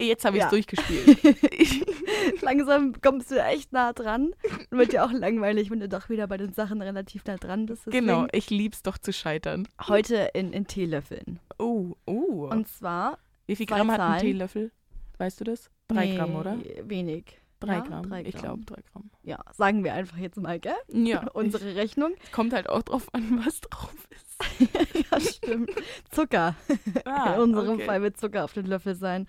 [0.00, 0.50] Jetzt habe ich es Ja.
[0.50, 2.42] durchgespielt.
[2.42, 4.34] Langsam kommst du echt nah dran.
[4.70, 7.66] Und wird ja auch langweilig, wenn du doch wieder bei den Sachen relativ nah dran
[7.66, 7.86] bist.
[7.86, 9.68] Deswegen genau, ich lieb's doch zu scheitern.
[9.86, 11.38] Heute in, in Teelöffeln.
[11.58, 12.48] Oh, oh.
[12.50, 13.18] Und zwar.
[13.46, 14.20] Wie viel Gramm hat ein.
[14.20, 14.72] Teelöffel?
[15.18, 15.70] Weißt du das?
[15.86, 16.58] Drei nee, Gramm, oder?
[16.82, 17.38] Wenig.
[17.66, 18.08] Drei Ja, Gramm.
[18.08, 18.42] drei Ich Gramm.
[18.42, 19.10] glaube, drei Gramm.
[19.22, 20.74] Ja, sagen wir einfach jetzt mal, gell?
[20.88, 22.12] Ja, Unsere Rechnung.
[22.32, 24.70] kommt halt auch drauf an, was drauf ist.
[25.10, 25.70] ja, stimmt.
[26.10, 26.54] Zucker.
[27.04, 27.84] Ah, In unserem okay.
[27.86, 29.26] Fall wird Zucker auf den Löffel sein.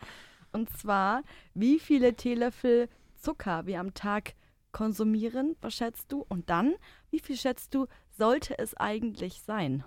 [0.53, 1.21] Und zwar,
[1.53, 4.33] wie viele Teelöffel Zucker wir am Tag
[4.71, 6.25] konsumieren, was schätzt du?
[6.29, 6.75] Und dann,
[7.09, 9.83] wie viel schätzt du, sollte es eigentlich sein?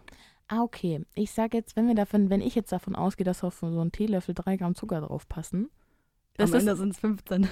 [0.48, 1.04] Ah, okay.
[1.14, 3.92] Ich sage jetzt, wenn wir davon, wenn ich jetzt davon ausgehe, dass auf so einen
[3.92, 5.68] Teelöffel drei Gramm Zucker drauf passen.
[6.38, 7.48] Das Am Ende sind es 15.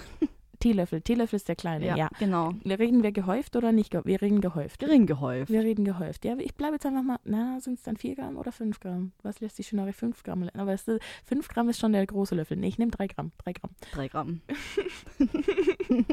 [0.59, 1.01] Teelöffel.
[1.01, 2.09] Teelöffel ist der kleine, ja.
[2.19, 2.53] genau.
[2.65, 3.91] Reden wir gehäuft oder nicht?
[3.91, 4.79] ge- Wir reden gehäuft.
[4.81, 5.51] Gering gehäuft.
[5.51, 6.25] Wir reden gehäuft.
[6.25, 9.13] Ja, ich bleibe jetzt einfach mal, na, sind es dann 4 Gramm oder 5 Gramm?
[9.23, 10.49] Was lässt sich schöner 5 Gramm?
[10.55, 12.57] Aber 5 Gramm ist schon der große Löffel.
[12.57, 13.33] Nee, ich nehme 3 Gramm.
[13.39, 13.71] 3 Gramm.
[13.93, 14.41] Drei Gramm.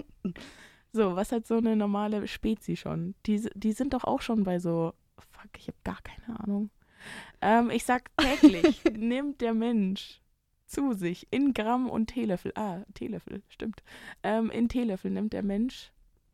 [0.96, 3.16] So, was hat so eine normale Spezi schon?
[3.26, 6.70] Die, die sind doch auch schon bei so, fuck, ich habe gar keine Ahnung.
[7.42, 10.22] Ähm, ich sag täglich nimmt der Mensch
[10.74, 13.84] zu sich in Gramm und Teelöffel, ah, Teelöffel, stimmt.
[14.24, 15.92] Ähm, in Teelöffel nimmt der Mensch,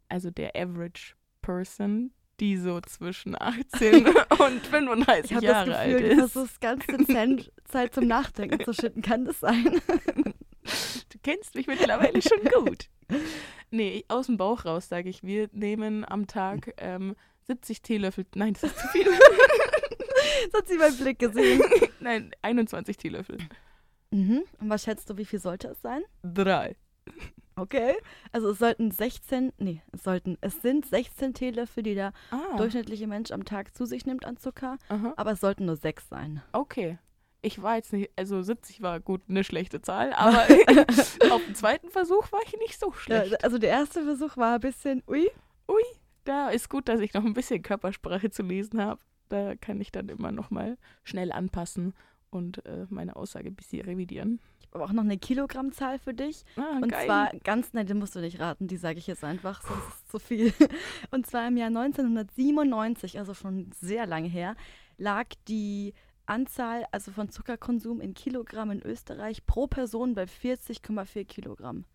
[0.08, 4.08] also der Average Person, die so zwischen 18
[4.40, 6.62] und 35 Ich habe das Jahre alt Gefühl, du ist.
[6.62, 9.02] ganz dezent Zeit zum Nachdenken zu schütten.
[9.02, 9.82] Kann das sein?
[11.10, 12.90] Du kennst mich mittlerweile schon gut.
[13.72, 17.16] Nee, aus dem Bauch raus sage ich, wir nehmen am Tag ähm,
[17.48, 18.26] 70 Teelöffel.
[18.36, 19.08] Nein, das ist zu viel.
[20.52, 21.62] Das hat sie beim Blick gesehen.
[22.00, 23.38] Nein, 21 Teelöffel.
[24.12, 24.44] Mhm.
[24.60, 26.02] Und was schätzt du, wie viel sollte es sein?
[26.24, 26.76] Drei.
[27.56, 27.96] Okay.
[28.32, 33.06] Also es sollten 16, nee, es sollten, es sind 16 Teelöffel, die der Ah, durchschnittliche
[33.08, 35.14] Mensch am Tag zu sich nimmt an Zucker, aha.
[35.18, 36.42] aber es sollten nur sechs sein.
[36.54, 36.98] okay.
[37.42, 40.42] Ich war jetzt nicht, also 70 war gut eine schlechte Zahl, aber
[41.32, 42.94] auf dem zweiten Versuch war ich nicht so Ja,
[43.26, 43.44] schlecht.
[43.46, 45.30] also der erste Versuch war ein bisschen, ui,
[46.26, 49.00] Da ist gut, dass ich noch ein bisschen Körpersprache zu lesen habe.
[49.30, 51.94] Da kann ich dann immer noch mal schnell anpassen
[52.30, 54.40] und äh, meine Aussage ein bisschen revidieren.
[54.60, 56.44] ich habe auch noch eine Kilogrammzahl für dich.
[56.56, 57.06] Ah, Und geil.
[57.06, 59.96] zwar ganz, nein, den musst du nicht raten, die sage ich jetzt einfach, sonst ist
[59.98, 60.54] es zu viel.
[61.12, 64.56] Und zwar im Jahr 1997, also schon sehr lange her,
[64.98, 65.94] lag die
[66.26, 71.86] Anzahl also von Zuckerkonsum in Kilogramm in Österreich pro Person bei 40,4 Kilogramm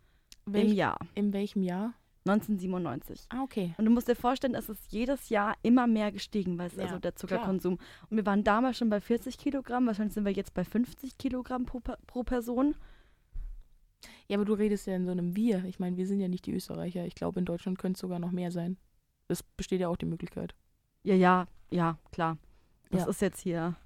[0.47, 0.99] Welch, im Jahr.
[1.15, 1.95] In welchem Jahr?
[2.27, 3.27] 1997.
[3.29, 3.75] Ah, okay.
[3.77, 6.87] Und du musst dir vorstellen, es ist jedes Jahr immer mehr gestiegen, weißt du, Ja,
[6.87, 7.79] also der Zuckerkonsum.
[8.09, 11.67] Und wir waren damals schon bei 40 Kilogramm, wahrscheinlich sind wir jetzt bei 50 Kilogramm
[11.67, 12.75] pro, pro Person.
[14.29, 15.65] Ja, aber du redest ja in so einem Wir.
[15.67, 17.05] Ich meine, wir sind ja nicht die Österreicher.
[17.07, 18.79] Ich glaube, in Deutschland könnte es sogar noch mehr sein.
[19.29, 20.55] Das besteht ja auch die Möglichkeit.
[21.03, 22.39] Ja, ja, ja, klar.
[22.91, 23.09] Das Ja.
[23.11, 23.77] ist jetzt hier.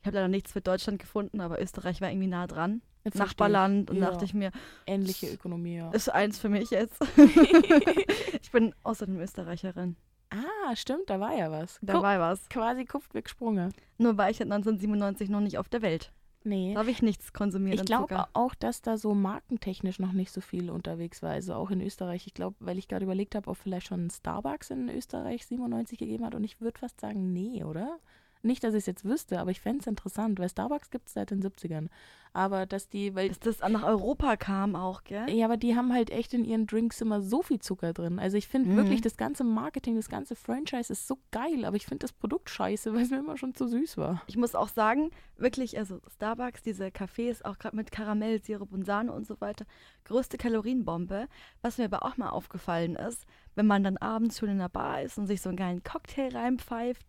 [0.00, 2.82] Ich habe leider nichts für Deutschland gefunden, aber Österreich war irgendwie nah dran.
[3.04, 3.90] Jetzt Nachbarland.
[3.90, 4.10] Und Ja.
[4.10, 4.50] dachte ich mir,
[4.86, 4.92] Ich.
[4.92, 5.90] Ähnliche Ökonomie, ja.
[5.90, 6.98] ist eins für mich jetzt.
[8.42, 9.96] ich bin außerdem Österreicherin.
[10.30, 11.78] ah, stimmt, da war ja was.
[11.82, 12.48] Da Guck, war was.
[12.48, 13.70] quasi Kupfweg Sprunge.
[13.98, 16.12] Nur war ich halt 1997 noch nicht auf der Welt.
[16.42, 16.72] Nee.
[16.72, 20.40] Da habe ich nichts konsumiert Ich glaube auch, dass da so markentechnisch noch nicht so
[20.40, 21.32] viel unterwegs war.
[21.32, 22.26] Also auch in Österreich.
[22.26, 26.24] Ich glaube, weil ich gerade überlegt habe, ob vielleicht schon Starbucks in Österreich 97 gegeben
[26.24, 26.34] hat.
[26.34, 27.98] Und ich würde fast sagen, nee, oder?
[28.42, 31.14] Nicht, dass ich es jetzt wüsste, aber ich fände es interessant, weil Starbucks gibt es
[31.14, 31.88] seit den 70ern.
[32.32, 35.28] Aber dass die, weil Dass das nach Europa kam auch, gell?
[35.28, 38.20] Ja, aber die haben halt echt in ihren Drinks immer so viel Zucker drin.
[38.20, 38.76] Also ich finde Mhm.
[38.76, 42.48] wirklich, das ganze Marketing, das ganze Franchise ist so geil, aber ich finde das Produkt
[42.48, 44.22] scheiße, weil es mir immer schon zu süß war.
[44.28, 48.84] Ich muss auch sagen, wirklich, also Starbucks, diese Cafés, auch gerade mit Karamell, Sirup und
[48.86, 49.64] Sahne und so weiter,
[50.04, 51.26] größte Kalorienbombe.
[51.62, 53.26] Was mir aber auch mal aufgefallen ist,
[53.56, 56.28] wenn man dann abends schon in der Bar ist und sich so einen geilen Cocktail
[56.32, 57.04] reinpfeift,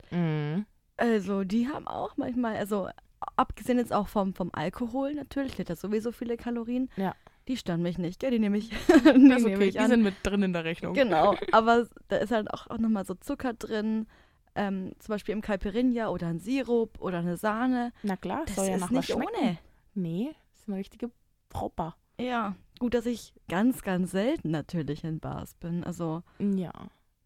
[1.02, 2.88] Also, die haben auch manchmal, also
[3.36, 6.90] abgesehen jetzt auch vom, vom Alkohol natürlich, der hat sowieso viele Kalorien.
[6.96, 7.16] Ja.
[7.48, 8.30] Die stören mich nicht, gell?
[8.32, 8.70] Die nehme ich,
[9.04, 9.90] die nehme okay, ich die an.
[9.90, 10.94] sind mit drin in der Rechnung.
[10.94, 14.06] Genau, aber da ist halt auch, auch nochmal so Zucker drin,
[14.54, 17.94] ähm, zum Beispiel im Caipirinha oder ein Sirup oder eine Sahne.
[18.04, 19.32] Na klar, Das soll ja ist nach nicht schmecken.
[19.42, 19.58] ohne.
[19.96, 21.10] Nee, das ist eine richtige
[21.50, 21.96] Proper.
[22.20, 25.84] Ja, gut, dass ich ganz, ganz selten natürlich in Bars bin.
[25.84, 26.72] Also, Ja,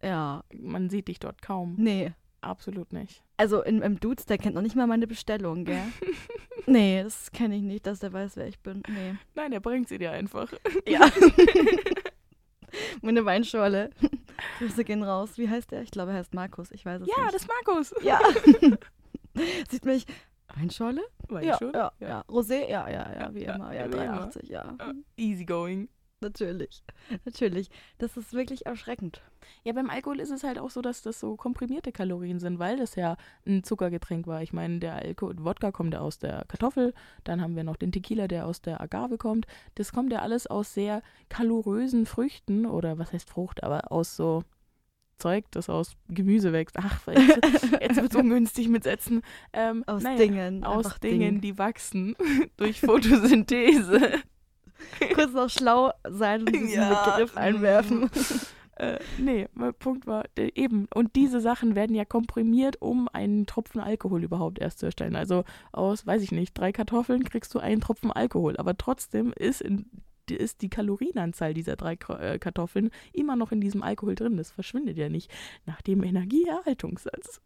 [0.02, 1.74] ja, man sieht dich dort kaum.
[1.76, 2.12] nee.
[2.46, 3.22] Absolut nicht.
[3.36, 5.82] Also in, im Dudes, der kennt noch nicht mal meine Bestellung, gell?
[6.66, 8.82] nee, das kenne ich nicht, dass der weiß, wer ich bin.
[8.88, 9.14] Nee.
[9.34, 10.52] Nein, er bringt sie dir einfach.
[10.86, 11.10] Ja.
[13.02, 13.90] meine Weinschorle.
[14.58, 15.38] Grüße gehen raus.
[15.38, 15.82] Wie heißt der?
[15.82, 16.70] Ich glaube, er heißt Markus.
[16.70, 17.34] Ich weiß es Ja, nicht.
[17.34, 17.94] das ist Markus.
[18.02, 18.20] Ja.
[19.70, 20.06] Sieht mich.
[20.54, 21.02] Weinschorle?
[21.28, 22.20] War ja, ja, ja.
[22.28, 22.68] Rosé?
[22.68, 23.74] Ja, ja, ja, wie Ja, immer.
[23.74, 24.06] Ja, wie immer.
[24.06, 24.76] 83, ja.
[24.78, 25.88] Äh, Easygoing.
[26.20, 26.82] Natürlich.
[27.26, 27.68] Natürlich.
[27.98, 29.20] Das ist wirklich erschreckend.
[29.64, 32.78] Ja, beim Alkohol ist es halt auch so, dass das so komprimierte Kalorien sind, weil
[32.78, 34.42] das ja ein Zuckergetränk war.
[34.42, 37.92] Ich meine, der Alkohol, Wodka kommt ja aus der Kartoffel, dann haben wir noch den
[37.92, 39.46] Tequila, der aus der Agave kommt.
[39.74, 44.42] Das kommt ja alles aus sehr kalorösen Früchten oder was heißt Frucht, aber aus so
[45.18, 46.76] Zeug, das aus Gemüse wächst.
[46.78, 49.22] Ach, jetzt, jetzt wird es ungünstig mit Sätzen.
[49.52, 50.64] Ähm, Aus naja, Dingen.
[50.64, 51.40] Aus Dingen, Ding.
[51.40, 52.14] die wachsen
[52.58, 54.22] durch Photosynthese.
[55.14, 58.10] Kurz noch schlau sein und diesen Ja, Begriff einwerfen.
[58.78, 60.86] Äh, nee, mein Punkt war der, eben.
[60.94, 65.16] Und diese Sachen werden ja komprimiert, um einen Tropfen Alkohol überhaupt erst zu erstellen.
[65.16, 68.58] Also aus, weiß ich nicht, drei Kartoffeln kriegst du einen Tropfen Alkohol.
[68.58, 69.86] Aber trotzdem ist, in,
[70.28, 74.36] die- ist die Kalorienanzahl dieser drei äh, Kartoffeln immer noch in diesem Alkohol drin.
[74.36, 75.30] Das verschwindet ja nicht
[75.64, 77.40] nach dem Energieerhaltungssatz.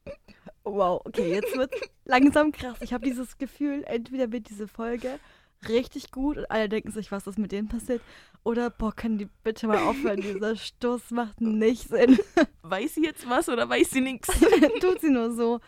[0.64, 1.72] Wow, okay, jetzt wird
[2.06, 2.78] langsam krass.
[2.80, 5.20] Ich habe dieses Gefühl, entweder wird diese Folge
[5.68, 8.02] richtig gut und alle denken sich, was ist mit denen passiert,
[8.42, 12.18] oder boah, können die bitte mal aufhören, dieser Stoß macht nicht Sinn.
[12.62, 14.28] Weiß sie jetzt was oder weiß sie nichts?
[14.80, 15.60] Tut sie nur so.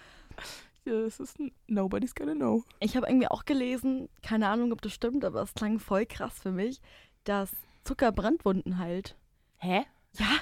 [0.85, 2.64] Das ist nobody's gonna know.
[2.81, 6.40] Ich habe irgendwie auch gelesen, keine Ahnung, ob das stimmt, aber es klang voll krass
[6.40, 6.81] für mich,
[7.24, 7.50] dass
[7.85, 9.16] Zucker Brandwunden heilt.
[9.59, 9.85] Hä?
[10.18, 10.40] Ja,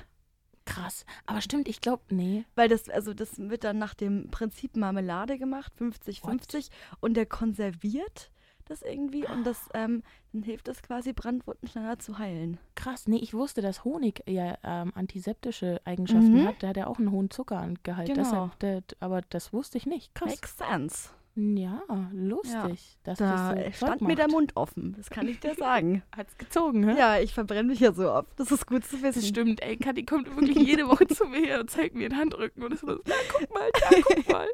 [0.70, 1.04] Krass.
[1.26, 2.44] Aber stimmt, ich glaube, nee.
[2.54, 8.30] weil das, also das wird dann nach dem Prinzip Marmelade gemacht, 50-50, und der konserviert
[8.70, 10.02] das irgendwie und das, ähm,
[10.32, 12.58] dann hilft das quasi, Brandwunden schneller zu heilen.
[12.74, 16.46] Krass, nee, ich wusste, dass Honig ja ähm, antiseptische Eigenschaften Mhm.
[16.46, 16.62] hat.
[16.62, 18.08] Der hat ja auch einen hohen Zuckergehalt.
[18.08, 18.20] Genau.
[18.22, 20.14] Deshalb, der, aber das wusste ich nicht.
[20.14, 20.30] Krass.
[20.30, 21.08] Makes sense.
[21.36, 21.80] Ja,
[22.12, 22.98] lustig.
[23.04, 24.28] Dass Da das so stand mir der.
[24.28, 26.02] Mund offen, das kann ich dir sagen.
[26.14, 26.98] Hat's gezogen, hä?
[26.98, 29.20] ja, ich verbrenne mich ja so oft, das ist gut zu wissen.
[29.20, 32.18] Das stimmt, ey, Kathi kommt wirklich jede Woche zu mir her und zeigt mir den
[32.18, 34.46] Handrücken und ist so, na, guck mal, da, guck mal.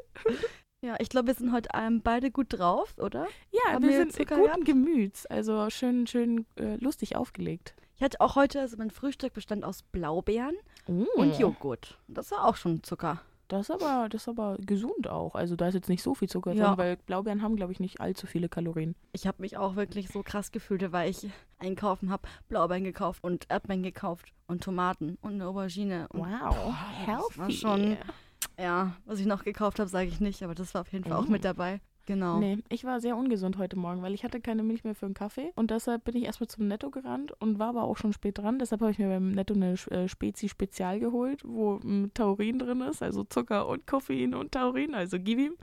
[0.81, 3.27] Ja, ich glaube, wir sind heute ähm, beide gut drauf, oder?
[3.51, 4.65] Ja, Haben wir wir sind Zucker guten gehabt?
[4.65, 7.73] Gemüts, also schön, schön äh, lustig aufgelegt.
[7.95, 10.55] Ich hatte auch heute, also mein Frühstück bestand aus Blaubeeren
[10.87, 11.03] Mm.
[11.17, 11.97] und Joghurt.
[12.07, 13.19] Das war auch schon Zucker.
[13.49, 15.33] Das ist aber, das ist aber gesund auch.
[15.35, 16.67] Also da ist jetzt nicht so viel Zucker Ja.
[16.67, 18.95] drin, weil Blaubeeren haben, glaube ich, nicht allzu viele Kalorien.
[19.13, 23.45] Ich habe mich auch wirklich so krass gefühlt, weil ich einkaufen habe, Blaubeeren gekauft und
[23.49, 26.07] Erdbeeren gekauft und Tomaten und eine Aubergine.
[26.09, 27.57] Und Wow, boah, das war healthy.
[27.57, 27.97] schon-
[28.59, 31.13] Ja, was ich noch gekauft habe, sage ich nicht, aber das war auf jeden Fall
[31.13, 31.31] auch Mm.
[31.31, 31.79] mit dabei.
[32.07, 32.39] Genau.
[32.39, 35.13] Nee, ich war sehr ungesund heute Morgen, weil ich hatte keine Milch mehr für einen
[35.13, 38.37] Kaffee und deshalb bin ich erstmal zum Netto gerannt und war aber auch schon spät
[38.37, 38.59] dran.
[38.59, 42.79] Deshalb habe ich mir beim Netto eine äh, Spezi Spezial geholt, wo mm, Taurin drin
[42.81, 45.55] ist, also Zucker und Koffein und Taurin, also gib ihm.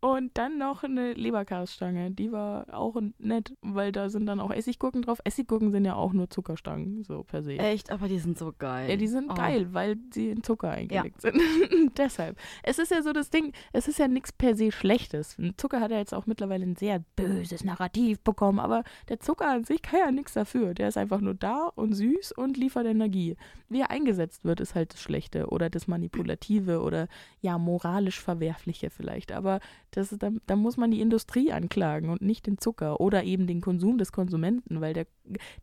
[0.00, 5.02] Und dann noch eine Leberkaststange, die war auch nett, weil da sind dann auch Essiggurken
[5.02, 5.18] drauf.
[5.24, 7.58] Essiggurken sind ja auch nur Zuckerstangen, so per se.
[7.58, 8.90] Echt, aber die sind so geil.
[8.90, 9.34] Ja, die sind Oh.
[9.34, 11.40] geil, weil sie in Zucker eingelegt sind.
[11.96, 12.38] Deshalb.
[12.62, 15.36] Es ist ja so das Ding, es ist ja nichts per se Schlechtes.
[15.56, 19.64] Zucker hat ja jetzt auch mittlerweile ein sehr böses Narrativ bekommen, aber der Zucker an
[19.64, 20.74] sich kann ja nichts dafür.
[20.74, 23.36] Der ist einfach nur da und süß und liefert Energie.
[23.68, 27.08] Wie er eingesetzt wird, ist halt das Schlechte oder das Manipulative oder
[27.40, 29.32] ja, moralisch Verwerfliche vielleicht.
[29.32, 29.60] Aber
[29.92, 33.60] das da, da muss man die Industrie anklagen und nicht den Zucker oder eben den
[33.60, 35.06] Konsum des Konsumenten, weil der,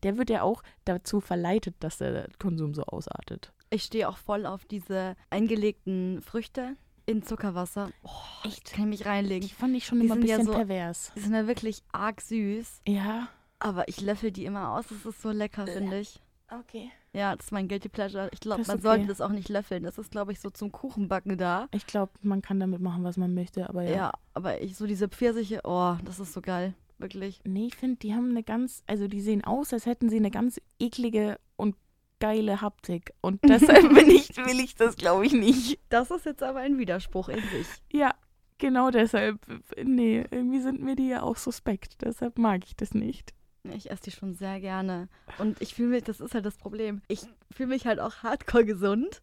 [0.04, 3.54] der wird ja auch dazu verleitet, dass der Konsum so ausartet.
[3.70, 7.90] Ich stehe auch voll auf diese eingelegten Früchte in Zuckerwasser.
[8.04, 8.10] Oh,
[8.48, 8.72] Echt?
[8.74, 9.48] kann ich mich reinlegen.
[9.48, 11.12] Die fand ich schon Die immer ein sind ja bisschen so- pervers.
[11.16, 13.28] Die sind ja wirklich arg süß, Ja.
[13.60, 14.86] aber ich löffel die immer aus.
[14.90, 16.22] Das ist so lecker, finde ich.
[16.60, 16.92] Okay.
[17.14, 18.30] Ja, das ist mein Guilty Pleasure.
[18.32, 18.82] Ich glaube, man okay.
[18.82, 19.84] sollte das auch nicht löffeln.
[19.84, 21.68] Das ist, glaube ich, so zum Kuchenbacken da.
[21.72, 24.12] Ich glaube, man kann damit machen, was man möchte, aber Ja, ja.
[24.34, 26.74] aber ich so diese Pfirsiche, oh, das ist so geil.
[26.98, 27.42] Wirklich.
[27.44, 30.32] Nee, ich finde, die haben eine ganz, also die sehen aus, als hätten sie eine
[30.32, 31.76] ganz eklige und
[32.20, 33.14] geile Haptik.
[33.22, 35.80] Und deshalb bin ich, will ich das, glaube ich, nicht.
[35.90, 37.68] Das ist jetzt aber ein Widerspruch in sich.
[37.92, 38.16] Ja,
[38.58, 39.40] genau deshalb.
[39.84, 42.02] Nee, irgendwie sind mir die ja auch suspekt.
[42.02, 43.34] Deshalb mag ich das nicht.
[43.72, 45.08] Ich esse die schon sehr gerne.
[45.38, 47.02] Und ich fühle mich, das ist halt das Problem.
[47.08, 49.22] Ich fühle mich halt auch hardcore gesund,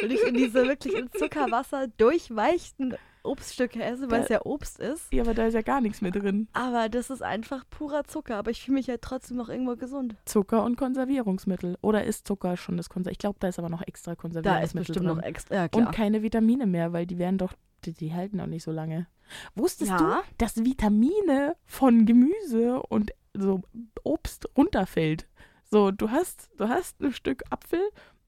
[0.00, 4.80] wenn ich in diese wirklich in Zuckerwasser durchweichten Obststücke esse, weil Da- es ja Obst
[4.80, 5.12] ist.
[5.12, 6.48] Ja, aber da ist ja gar nichts mehr drin.
[6.54, 8.36] Aber das ist einfach purer Zucker.
[8.36, 10.16] Aber ich fühle mich ja trotzdem noch irgendwo gesund.
[10.24, 11.76] Zucker und Konservierungsmittel.
[11.82, 13.12] Oder ist Zucker schon das Konservierungsmittel?
[13.12, 15.16] Ich glaube, da ist aber noch extra Da ist Konservierungsmittel bestimmt drin.
[15.18, 15.54] noch extra.
[15.54, 17.52] Ja, und keine Vitamine mehr, weil die werden doch,
[17.84, 19.06] die, die halten auch nicht so lange.
[19.54, 23.62] Wusstest du, ja, dass Vitamine von Gemüse und so
[24.04, 25.28] Obst runterfällt?
[25.64, 27.80] So, du hast, du hast ein Stück Apfel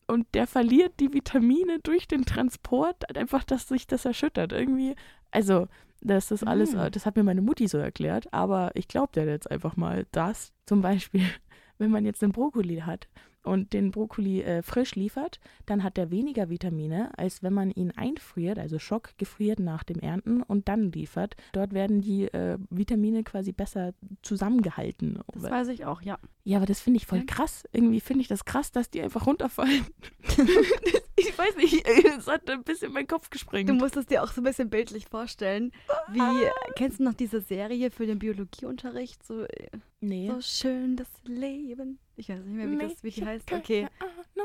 [0.07, 4.53] und der verliert die Vitamine durch den Transport, einfach, dass sich das erschüttert.
[4.53, 4.95] Irgendwie,
[5.31, 5.69] also,
[6.01, 9.25] das ist alles, äh, das hat mir meine Mutti so erklärt, aber ich glaube der
[9.25, 11.27] jetzt einfach mal, dass zum Beispiel,
[11.79, 13.09] wenn man jetzt einen Brokkoli hat
[13.45, 17.93] und den Brokkoli äh, frisch liefert, dann hat er weniger Vitamine, als wenn man ihn
[17.93, 21.37] einfriert, also Schock gefriert nach dem Ernten und dann liefert.
[21.53, 25.21] Dort werden die äh, Vitamine quasi besser zusammengehalten.
[25.35, 26.19] das weiß ich auch, ja.
[26.47, 27.65] Ja, aber das finde ich voll krass.
[27.73, 29.87] Irgendwie finde ich das krass, dass die einfach runterfallen.
[31.17, 33.71] ich weiß nicht, es hat ein bisschen meinen Kopf gesprengt.
[33.71, 35.73] Du musst es dir auch so ein bisschen bildlich vorstellen.
[36.09, 39.25] Wie, kennst du noch diese Serie für den Biologieunterricht?
[39.25, 40.29] So, äh, nee.
[40.29, 41.99] so schön das Leben.
[42.17, 43.53] Ich weiß nicht mehr, wie, das, wie die heißt.
[43.53, 43.89] Okay.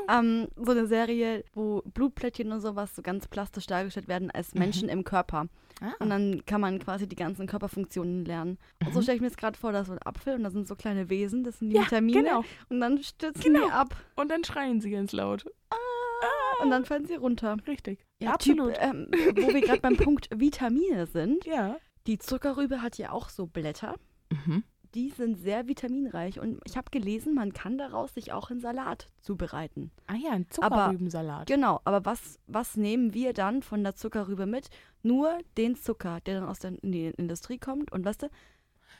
[0.08, 4.88] Ähm, so eine Serie, wo Blutplättchen und sowas so ganz plastisch dargestellt werden als Menschen
[4.88, 5.46] im Körper.
[5.80, 5.92] Ah.
[6.00, 8.58] Und dann kann man quasi die ganzen Körperfunktionen lernen.
[8.84, 9.02] Und so Mhm.
[9.02, 10.74] stelle ich mir jetzt gerade vor, da ist so ein Apfel und da sind so
[10.76, 12.22] kleine Wesen, das sind die ja, Vitamine.
[12.22, 12.44] genau.
[12.68, 13.66] Und dann stürzen Genau.
[13.66, 15.44] die ab Und dann schreien sie ganz laut.
[16.62, 17.56] und dann fallen sie runter.
[17.66, 18.04] Richtig.
[18.20, 18.74] Ja, absolut.
[18.74, 21.44] Typ, ähm, wo wir gerade beim Punkt Vitamine sind.
[21.46, 21.76] ja.
[22.06, 23.94] Die Zuckerrübe hat ja auch so Blätter.
[24.30, 24.64] Mhm.
[24.94, 29.06] Die sind sehr vitaminreich und ich habe gelesen, man kann daraus sich auch einen Salat
[29.20, 29.92] zubereiten.
[30.08, 31.46] Ah ja, ein Aber- Zuckerrübensalat.
[31.46, 34.68] Genau, aber was, was nehmen wir dann von der Zuckerrübe mit?
[35.02, 38.28] Nur den Zucker, der dann aus der in die Industrie kommt und weißt du,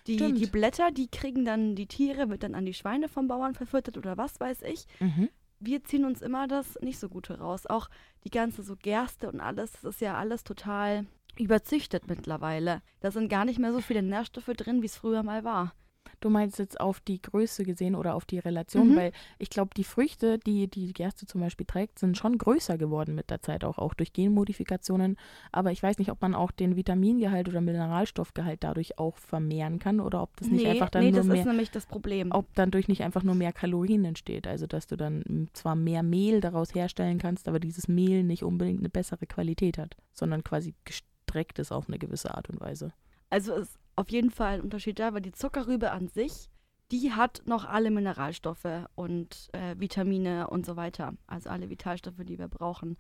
[0.07, 0.39] die, Stimmt.
[0.39, 3.99] die Blätter, die kriegen dann die Tiere, wird dann an die Schweine vom Bauern verfüttert
[3.99, 4.87] oder was weiß ich.
[5.01, 5.29] Mhm.
[5.59, 7.67] Wir ziehen uns immer das nicht so Gute raus.
[7.67, 7.91] Auch
[8.25, 11.05] die ganze so Gerste und alles, das ist ja alles total
[11.37, 12.81] überzüchtet mittlerweile.
[13.01, 15.75] Da sind gar nicht mehr so viele Nährstoffe drin, wie es früher mal war.
[16.21, 18.97] Du meinst jetzt auf die Größe gesehen oder auf die Relation, Mhm.
[18.97, 23.15] weil ich glaube, die Früchte, die die Gerste zum Beispiel trägt, sind schon größer geworden
[23.15, 25.17] mit der Zeit, auch, auch durch Genmodifikationen.
[25.51, 29.99] Aber ich weiß nicht, ob man auch den Vitamingehalt oder Mineralstoffgehalt dadurch auch vermehren kann
[30.01, 32.33] oder ob das nicht einfach dann nee, nur das mehr, ist nämlich das Problem.
[32.33, 34.47] ob dann durch nicht einfach nur mehr Kalorien entsteht.
[34.47, 38.43] Also dass du dann m, zwar mehr Mehl daraus herstellen kannst, aber dieses Mehl nicht
[38.43, 42.93] unbedingt eine bessere Qualität hat, sondern quasi gestreckt ist auf eine gewisse Art und Weise.
[43.31, 46.51] Also ist auf jeden Fall ein Unterschied da, weil die Zuckerrübe an sich,
[46.91, 51.15] die hat noch alle Mineralstoffe und äh, Vitamine und so weiter.
[51.27, 52.97] Also alle Vitalstoffe, die wir brauchen.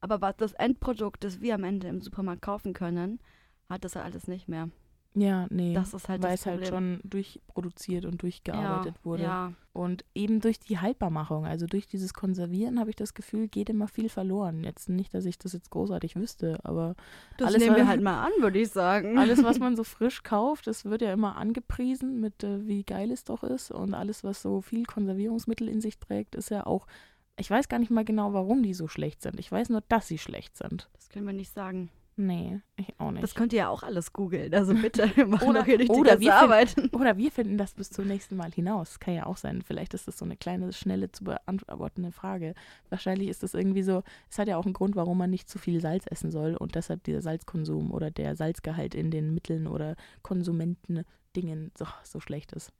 [0.00, 3.20] Aber was das Endprodukt, das wir am Ende im Supermarkt kaufen können,
[3.68, 4.70] hat das halt alles nicht mehr.
[5.14, 5.74] Ja, nee.
[5.74, 9.22] Das ist halt weil es halt schon durchproduziert und durchgearbeitet ja, wurde.
[9.22, 13.68] Ja, Und eben durch die Haltbarmachung, also durch dieses Konservieren, habe ich das Gefühl, geht
[13.68, 14.64] immer viel verloren.
[14.64, 16.94] Jetzt nicht, dass ich das jetzt großartig wüsste, aber
[17.36, 19.18] das Alles, nehmen wir halt mal an, würde ich sagen.
[19.18, 23.10] alles, was man so frisch kauft, das wird ja immer angepriesen mit, äh, wie geil
[23.10, 23.70] es doch ist.
[23.70, 26.86] Und alles, was so viel Konservierungsmittel in sich trägt, ist ja auch,
[27.36, 29.38] ich weiß gar nicht mal genau, warum die so schlecht sind.
[29.38, 30.88] Ich weiß nur, dass sie schlecht sind.
[30.94, 31.90] Das können wir nicht sagen.
[32.14, 33.22] Nee, ich auch nicht.
[33.22, 34.52] Das könnt ihr ja auch alles googeln.
[34.52, 36.76] Also bitte, wir machen Oder- hier nicht die oder ganze wir Arbeit.
[36.92, 39.00] Oder wir finden das bis zum nächsten Mal hinaus.
[39.00, 39.62] Kann ja auch sein.
[39.62, 42.54] Vielleicht ist das so eine kleine, schnelle zu beantwortende Frage.
[42.90, 45.58] Wahrscheinlich ist das irgendwie so, es hat ja auch einen Grund, warum man nicht zu
[45.58, 49.96] viel Salz essen soll und deshalb dieser Salzkonsum oder der Salzgehalt in den Mitteln oder
[50.22, 52.72] Konsumenten-Dingen so, so schlecht ist.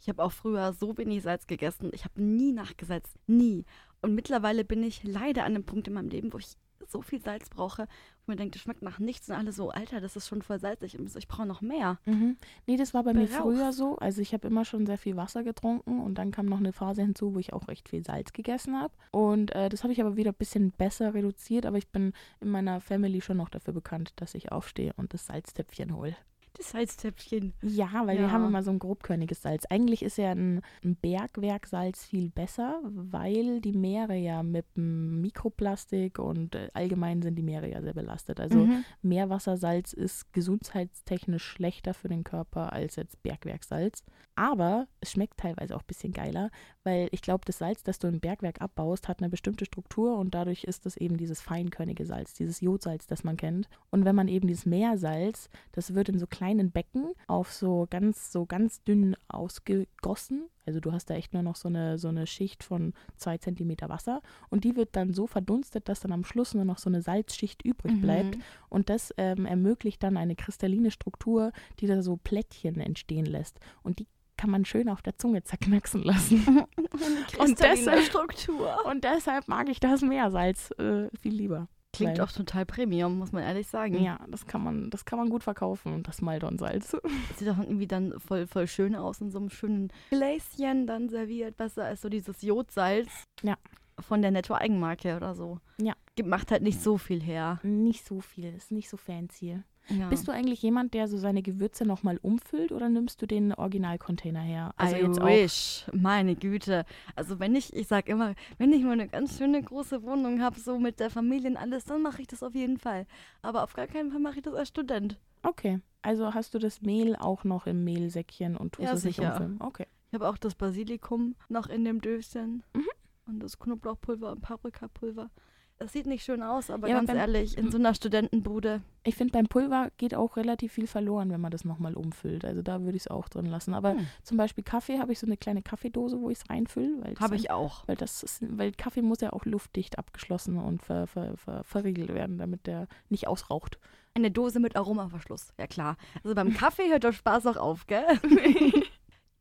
[0.00, 1.90] Ich habe auch früher so wenig Salz gegessen.
[1.92, 3.16] Ich habe nie nachgesetzt.
[3.26, 3.64] Nie.
[4.00, 6.46] Und mittlerweile bin ich leider an einem Punkt in meinem Leben, wo ich
[6.86, 9.28] so viel Salz brauche und mir denke, das schmeckt nach nichts.
[9.28, 10.98] Und alle so, Alter, das ist schon voll salzig.
[10.98, 11.98] Und ich brauche noch mehr.
[12.06, 12.36] Mhm.
[12.66, 13.40] Nee, das war bei mir Brauchst.
[13.40, 13.96] früher so.
[13.98, 17.02] Also ich habe immer schon sehr viel Wasser getrunken und dann kam noch eine Phase
[17.02, 18.94] hinzu, wo ich auch recht viel Salz gegessen habe.
[19.12, 22.48] Und äh, das habe ich aber wieder ein bisschen besser reduziert, aber ich bin in
[22.48, 26.16] meiner Family schon noch dafür bekannt, dass ich aufstehe und das Salztöpfchen hole.
[26.56, 27.52] Das Salztöpfchen.
[27.62, 28.22] Ja, weil Ja.
[28.22, 29.64] wir haben immer so ein grobkörniges Salz.
[29.68, 36.54] Eigentlich ist ja ein, ein Bergwerksalz viel besser, weil die Meere ja mit Mikroplastik und
[36.54, 38.40] äh, allgemein sind die Meere ja sehr belastet.
[38.40, 38.84] Also Mhm.
[39.02, 44.02] Meerwassersalz ist gesundheitstechnisch schlechter für den Körper als jetzt Bergwerksalz.
[44.36, 46.50] Aber es schmeckt teilweise auch ein bisschen geiler,
[46.84, 50.34] weil ich glaube, das Salz, das du im Bergwerk abbaust, hat eine bestimmte Struktur und
[50.34, 53.68] dadurch ist es eben dieses feinkörnige Salz, dieses Jodsalz, das man kennt.
[53.90, 58.30] Und wenn man eben dieses Meersalz, das wird in so kleinen Becken auf so ganz,
[58.30, 60.44] so ganz dünn ausgegossen.
[60.66, 63.88] Also du hast da echt nur noch so eine, so eine Schicht von zwei Zentimeter
[63.88, 64.20] Wasser
[64.50, 67.62] und die wird dann so verdunstet, dass dann am Schluss nur noch so eine Salzschicht
[67.62, 68.36] übrig bleibt.
[68.36, 68.42] Mhm.
[68.68, 73.60] Und das ähm, ermöglicht dann eine kristalline Struktur, die da so Plättchen entstehen lässt.
[73.82, 76.46] Und die kann man schön auf der Zunge zerknacksen lassen.
[77.38, 78.84] Und deshalb Struktur.
[78.86, 81.68] Und deshalb mag ich das Meersalz äh, viel lieber.
[81.96, 84.02] Klingt auch total Premium, muss man ehrlich sagen.
[84.02, 86.96] Ja, das kann man, das kann man gut verkaufen, das Maldon-Salz.
[87.36, 91.56] Sieht doch irgendwie dann voll, voll schön aus in so einem schönen Gläschen dann serviert.
[91.56, 93.08] Besser als so dieses Jodsalz.
[93.42, 93.56] Ja.
[93.98, 95.58] Von der Netto-Eigenmarke oder so.
[95.80, 95.94] Ja.
[96.22, 97.60] Macht halt nicht so viel her.
[97.62, 99.62] Nicht so viel, ist nicht so fancy.
[99.88, 100.08] Ja.
[100.08, 104.40] Bist du eigentlich jemand, der so seine Gewürze nochmal umfüllt oder nimmst du den Originalcontainer
[104.40, 104.72] her?
[104.76, 105.26] Also I jetzt auch.
[105.26, 105.86] wish.
[105.92, 106.84] Meine Güte.
[107.14, 110.58] Also wenn ich, ich sag immer, wenn ich mal eine ganz schöne große Wohnung habe,
[110.58, 113.06] so mit der Familie und alles, dann mache ich das auf jeden Fall.
[113.42, 115.18] Aber auf gar keinen Fall mache ich das als Student.
[115.42, 115.80] Okay.
[116.02, 119.32] Also hast du das Mehl auch noch im Mehlsäckchen und tust Ja, es nicht sicher.
[119.32, 119.56] umfüllen?
[119.60, 119.86] Okay.
[120.08, 122.62] Ich habe auch das Basilikum noch in dem Döschen.
[122.74, 122.86] Mhm.
[123.26, 125.30] Und das Knoblauchpulver und Paprikapulver.
[125.78, 128.80] Das sieht nicht schön aus, aber Ja, ganz beim- ehrlich, in so einer Studentenbude.
[129.04, 132.46] Ich finde, beim Pulver geht auch relativ viel verloren, wenn man das nochmal umfüllt.
[132.46, 133.74] Also da würde ich es auch drin lassen.
[133.74, 134.06] Aber Hm.
[134.22, 137.14] zum Beispiel Kaffee habe ich so eine kleine Kaffeedose, wo ich es reinfülle.
[137.20, 137.86] Habe ich auch.
[137.86, 142.08] Weil, das ist, weil Kaffee muss ja auch luftdicht abgeschlossen und ver, ver, ver, verriegelt
[142.14, 143.78] werden, damit der nicht ausraucht.
[144.14, 145.52] Eine Dose mit Aromaverschluss.
[145.58, 145.98] Ja klar.
[146.24, 148.06] Also beim Kaffee hört der Spaß auch auf, gell?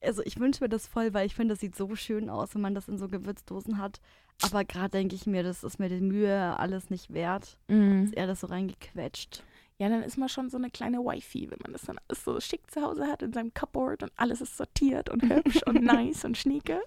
[0.02, 2.62] also ich wünsche mir das voll, weil ich finde, das sieht so schön aus, wenn
[2.62, 4.02] man das in so Gewürzdosen hat.
[4.42, 7.58] Aber gerade denke ich mir, das ist mir die Mühe alles nicht wert.
[7.68, 8.06] Mhm.
[8.06, 9.44] Ist eher das so reingequetscht.
[9.78, 12.40] Ja, dann ist man schon so eine kleine Wifi, wenn man das dann alles so
[12.40, 16.24] schick zu Hause hat in seinem Cupboard und alles ist sortiert und hübsch und nice
[16.24, 16.82] und schnieke.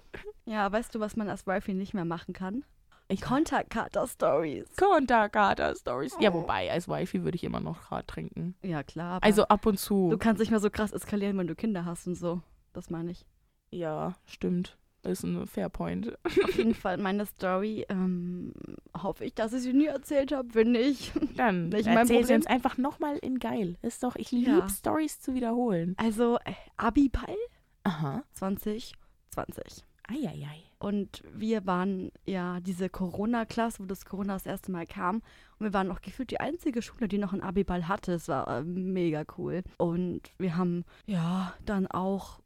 [0.45, 2.63] Ja, weißt du, was man als Wifi nicht mehr machen kann?
[3.11, 4.75] Ich Kontaktkater-Stories.
[4.75, 6.17] Konterkater-Stories.
[6.19, 8.55] Ja, wobei, als Wifi würde ich immer noch hart trinken.
[8.63, 9.19] Ja, klar.
[9.21, 10.09] Also ab und zu.
[10.09, 12.41] du kannst nicht mehr so krass eskalieren, wenn du Kinder hast und so.
[12.73, 13.25] Das meine ich.
[13.71, 14.77] Ja, stimmt.
[15.03, 16.17] Ist ein Fairpoint.
[16.25, 17.85] Auf jeden Fall meine Story.
[17.89, 18.53] Ähm,
[19.01, 20.53] hoffe ich, dass ich sie nie erzählt habe.
[20.53, 21.13] Wenn nicht.
[21.37, 23.77] Dann Nicht erzähl sie uns einfach nochmal in geil.
[23.81, 24.69] Ist doch, ich liebe Ja.
[24.69, 25.95] Stories zu wiederholen.
[25.97, 27.35] Also, äh, Abi-Ball
[27.83, 28.23] Aha.
[28.33, 29.85] 2020.
[30.07, 30.63] Eieiei.
[30.79, 35.17] Und wir waren ja diese Corona-Klasse, wo das Corona das erste Mal kam.
[35.17, 38.13] Und wir waren auch gefühlt die einzige Schule, die noch einen Abiball hatte.
[38.13, 39.61] Es war äh, mega cool.
[39.77, 42.39] Und wir haben ja dann auch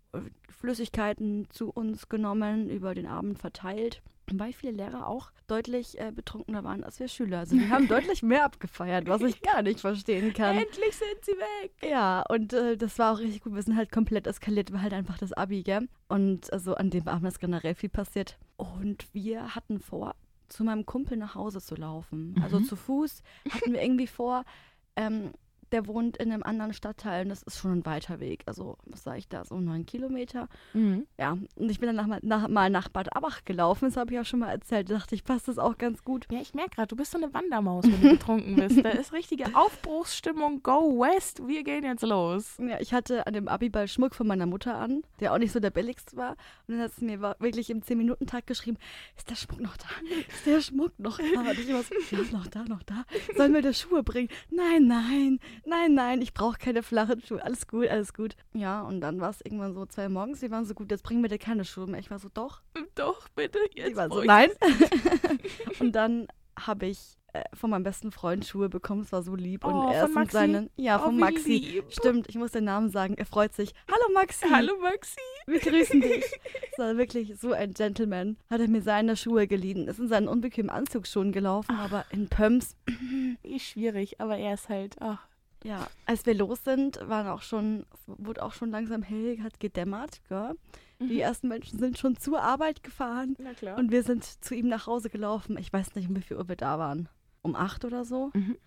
[0.49, 4.01] Flüssigkeiten zu uns genommen, über den Abend verteilt.
[4.31, 7.39] Weil viele Lehrer auch deutlich äh, betrunkener waren als wir Schüler.
[7.39, 10.57] Also die haben deutlich mehr abgefeiert, was ich gar nicht verstehen kann.
[10.57, 11.73] Endlich sind sie weg.
[11.83, 13.53] Ja, und äh, das war auch richtig gut.
[13.53, 15.89] Wir sind halt komplett eskaliert, war halt einfach das Abi, gell?
[16.07, 18.37] Und also an dem Abend ist generell viel passiert.
[18.55, 20.15] Und wir hatten vor,
[20.47, 22.35] zu meinem Kumpel nach Hause zu laufen.
[22.41, 22.63] Also Mhm.
[22.63, 24.45] zu Fuß hatten wir irgendwie vor.
[24.95, 25.31] Ähm,
[25.73, 28.43] der wohnt in einem anderen Stadtteil und das ist schon ein weiter Weg.
[28.45, 30.47] Also, was sage ich da, so neun Kilometer.
[30.73, 31.07] Mhm.
[31.17, 34.15] Ja, und ich bin dann nach, nach, mal nach Bad Abach gelaufen, das habe ich
[34.15, 34.89] ja schon mal erzählt.
[34.89, 36.27] Da dachte ich, passt das auch ganz gut.
[36.31, 38.85] Ja, ich merke gerade, du bist so eine Wandermaus, wenn du betrunken bist.
[38.85, 40.61] Da ist richtige Aufbruchsstimmung.
[40.61, 42.57] Go West, wir gehen jetzt los.
[42.59, 45.59] Ja, ich hatte an dem Abiball Schmuck von meiner Mutter an, der auch nicht so
[45.59, 46.37] der billigste war.
[46.67, 48.77] Und dann hat sie mir wirklich im 10-Minuten-Tag geschrieben,
[49.17, 49.87] ist der Schmuck noch da?
[50.27, 51.41] Ist der Schmuck noch da?
[51.41, 53.05] Und ich war so, ja, noch da, noch da.
[53.35, 54.29] Sollen wir dir Schuhe bringen?
[54.51, 57.43] Nein, nein, nein, nein, ich brauche keine flachen Schuhe.
[57.43, 58.35] Alles gut, alles gut.
[58.53, 60.39] Ja, und dann war es irgendwann so zwei morgens.
[60.39, 61.99] Die waren so gut, jetzt bringen wir dir keine Schuhe mehr.
[61.99, 62.61] Ich war so, doch.
[62.95, 63.59] Doch, bitte.
[63.75, 64.49] Die Jetzt waren so, brauch ich nein.
[65.79, 66.27] und dann
[66.59, 69.01] habe ich äh, von meinem besten Freund Schuhe bekommen.
[69.01, 69.65] Es war so lieb.
[69.65, 71.53] Oh, und er ist mit seinen, ja, Oh, von Maxi.
[71.57, 71.85] lieb.
[71.89, 73.15] Stimmt, ich muss den Namen sagen.
[73.17, 73.73] Er freut sich.
[73.91, 74.45] Hallo Maxi.
[74.49, 75.17] Hallo Maxi.
[75.47, 76.23] Wir grüßen dich.
[76.71, 78.37] Es war wirklich so ein Gentleman.
[78.49, 79.87] Hat er mir seine Schuhe geliehen.
[79.87, 82.75] Ist in seinen unbequemen Anzugsschuhen gelaufen, aber in Pumps.
[83.43, 85.27] Ist schwierig, aber er ist halt, ach,
[85.63, 90.21] Ja, als wir los sind, waren auch schon, wurde auch schon langsam hell, hat gedämmert.
[90.29, 90.55] Gell?
[90.99, 93.77] Die ersten Menschen sind schon zur Arbeit gefahren na klar.
[93.77, 95.57] und wir sind zu ihm nach Hause gelaufen.
[95.57, 97.09] Ich weiß nicht, um wie viel Uhr wir da waren.
[97.41, 98.31] Um acht oder so.
[98.33, 98.57] Mhm.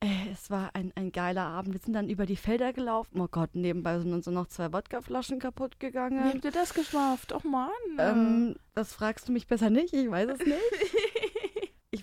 [0.00, 1.72] Äh, es war ein, ein geiler Abend.
[1.72, 3.20] Wir sind dann über die Felder gelaufen.
[3.20, 6.24] Oh Gott, nebenbei sind uns so noch zwei Wodkaflaschen kaputt Wie gegangen.
[6.24, 7.32] habt ihr das geschafft?
[7.32, 7.70] Och Mann.
[7.98, 10.58] Ähm, das fragst du mich besser nicht, ich weiß es nicht.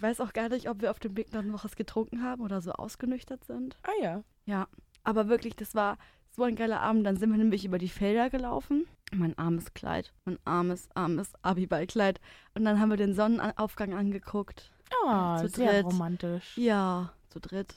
[0.02, 2.60] Ich weiß auch gar nicht, ob wir auf dem Weg noch was getrunken haben oder
[2.60, 3.78] so ausgenüchtert sind.
[3.84, 4.24] ah ja.
[4.48, 4.68] Ja,
[5.04, 6.00] aber wirklich, das war
[6.32, 7.06] so ein geiler Abend.
[7.06, 8.88] Dann sind wir nämlich über die Felder gelaufen.
[9.14, 12.20] Mein armes Kleid, mein armes, armes Abiballkleid.
[12.56, 14.72] Und dann haben wir den Sonnenaufgang angeguckt.
[15.06, 15.86] Ah, Zu sehr dritt.
[15.86, 16.58] romantisch.
[16.58, 17.76] Ja, zu dritt.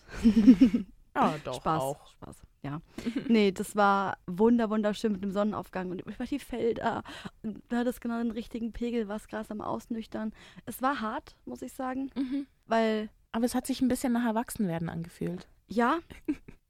[1.15, 1.83] Ja, doch, Spaß.
[1.83, 2.07] auch.
[2.11, 2.81] Spaß, ja.
[3.29, 7.03] nee, das war wunder, wunderschön mit dem Sonnenaufgang und über die Felder.
[7.43, 10.33] Und da hat es genau den richtigen Pegel, was Gras am Ausnüchtern.
[10.67, 12.47] Es war hart, muss ich sagen, Mhm.
[12.67, 15.47] weil, Aber es hat sich ein bisschen nach Erwachsenwerden angefühlt.
[15.69, 15.99] ja,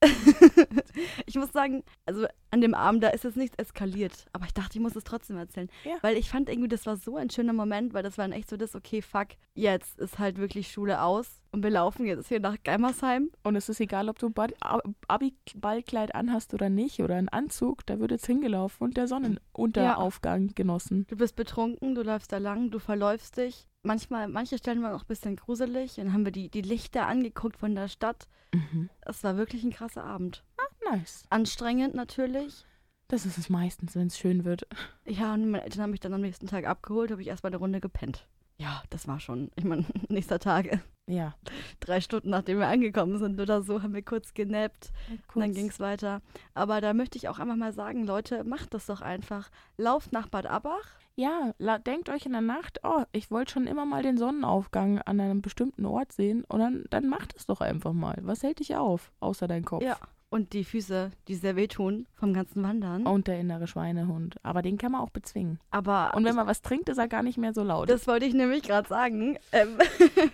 [1.26, 4.26] ich muss sagen, also an dem Abend, da ist jetzt nichts eskaliert.
[4.32, 5.68] Aber ich dachte, ich muss es trotzdem erzählen.
[5.84, 5.96] Ja.
[6.02, 8.48] Weil ich fand irgendwie, das war so ein schöner Moment, weil das war dann echt
[8.48, 12.40] so das, okay, fuck, jetzt ist halt wirklich Schule aus und wir laufen jetzt hier
[12.40, 13.30] nach Geimersheim.
[13.42, 17.98] Und es ist egal, ob du Ab- Abi-Ballkleid anhast oder nicht oder einen Anzug, da
[17.98, 21.06] wird jetzt hingelaufen und der Sonnenunterraufgang genossen.
[21.08, 23.66] Du bist betrunken, du läufst da lang, du verläufst dich.
[23.82, 25.96] manchmal, manche Stellen waren auch ein bisschen gruselig.
[25.96, 28.26] Dann haben wir die, die Lichter angeguckt von der Stadt.
[28.54, 28.88] Mhm.
[29.02, 30.44] Es war wirklich ein krasser Abend.
[30.90, 31.24] Nice.
[31.30, 32.64] Anstrengend natürlich.
[33.08, 34.66] Das ist es meistens, wenn es schön wird.
[35.06, 37.58] Ja, und meine Eltern haben mich dann am nächsten Tag abgeholt, habe ich erstmal eine
[37.58, 38.26] Runde gepennt.
[38.56, 41.34] Ja, das war schon, ich meine, nächster Tag, Ja.
[41.80, 44.90] drei Stunden nachdem wir angekommen sind oder so, haben wir kurz genappt
[45.34, 45.56] und dann Kurz.
[45.56, 46.22] ging es weiter.
[46.54, 49.50] Aber da möchte ich auch einfach mal sagen, Leute, macht das doch einfach.
[49.76, 50.86] Lauft nach Bad Abbach.
[51.16, 51.52] Ja,
[51.86, 55.42] denkt euch in der Nacht, oh, ich wollte schon immer mal den Sonnenaufgang an einem
[55.42, 58.16] bestimmten Ort sehen und dann, dann macht es doch einfach mal.
[58.22, 59.82] Was hält dich auf, außer dein Kopf?
[59.84, 59.96] Ja.
[60.34, 63.06] Und die Füße, die sehr wehtun vom ganzen Wandern.
[63.06, 64.34] Und der innere Schweinehund.
[64.42, 65.60] Aber den kann man auch bezwingen.
[65.70, 67.88] Aber Und wenn man was trinkt, ist er gar nicht mehr so laut.
[67.88, 69.38] Das wollte ich nämlich gerade sagen.
[69.52, 69.78] Ähm,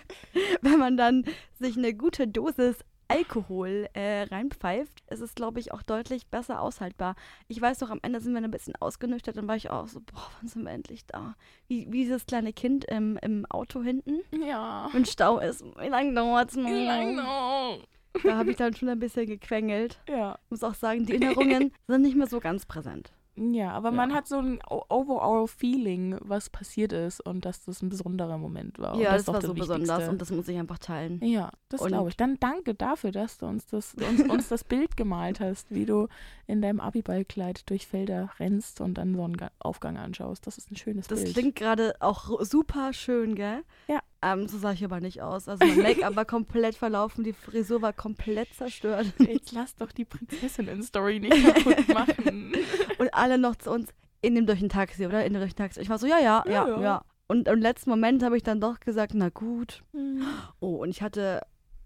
[0.63, 1.25] wenn man dann
[1.59, 2.77] sich eine gute Dosis
[3.09, 7.15] Alkohol äh, reinpfeift, ist es, glaube ich, auch deutlich besser aushaltbar.
[7.47, 9.99] Ich weiß noch, am Ende sind wir ein bisschen ausgenüchtert, dann war ich auch so,
[9.99, 11.35] boah, wann sind wir endlich da?
[11.67, 14.89] Wie, wie dieses kleine Kind im, im Auto hinten, ja.
[14.93, 15.63] wenn Stau ist.
[15.77, 16.69] Wie lange dauert's noch?
[16.69, 17.77] Genau.
[18.23, 19.99] Da habe ich dann schon ein bisschen gequengelt.
[20.09, 20.37] Ja.
[20.49, 23.11] Muss auch sagen, die Erinnerungen sind nicht mehr so ganz präsent.
[23.37, 23.95] Ja, aber Ja.
[23.95, 28.77] man hat so ein overall Feeling, was passiert ist und dass das ein besonderer Moment
[28.77, 28.93] war.
[28.93, 30.11] und ja, das das ist doch war so besonders Wichtigste.
[30.11, 31.21] und das muss ich einfach teilen.
[31.23, 32.17] Ja, das glaube ich.
[32.17, 36.09] Dann danke dafür, dass du uns das, uns, uns das Bild gemalt hast, wie du
[36.45, 40.45] in deinem Abiballkleid durch Felder rennst und dann Sonnenaufgang anschaust.
[40.45, 41.33] Das ist ein schönes Das Bild.
[41.33, 43.63] klingt gerade auch super schön, gell?
[43.87, 44.01] Ja.
[44.23, 45.47] Ähm, so sah ich aber nicht aus.
[45.47, 49.07] Also mein Make-up war komplett verlaufen, die Frisur war komplett zerstört.
[49.17, 52.53] Jetzt lass doch die Prinzessinnen-Story nicht kaputt machen.
[52.99, 53.89] Und alle noch zu uns,
[54.21, 55.25] in dem durch ein Taxi, oder?
[55.25, 55.81] In dem durch ein Taxi.
[55.81, 57.01] Ich war so, ja, ja, ja, Ja, ja.
[57.27, 59.83] Und im letzten Moment habe ich dann doch gesagt, na gut.
[59.93, 60.21] Hm.
[60.59, 61.41] Oh, und ich hatte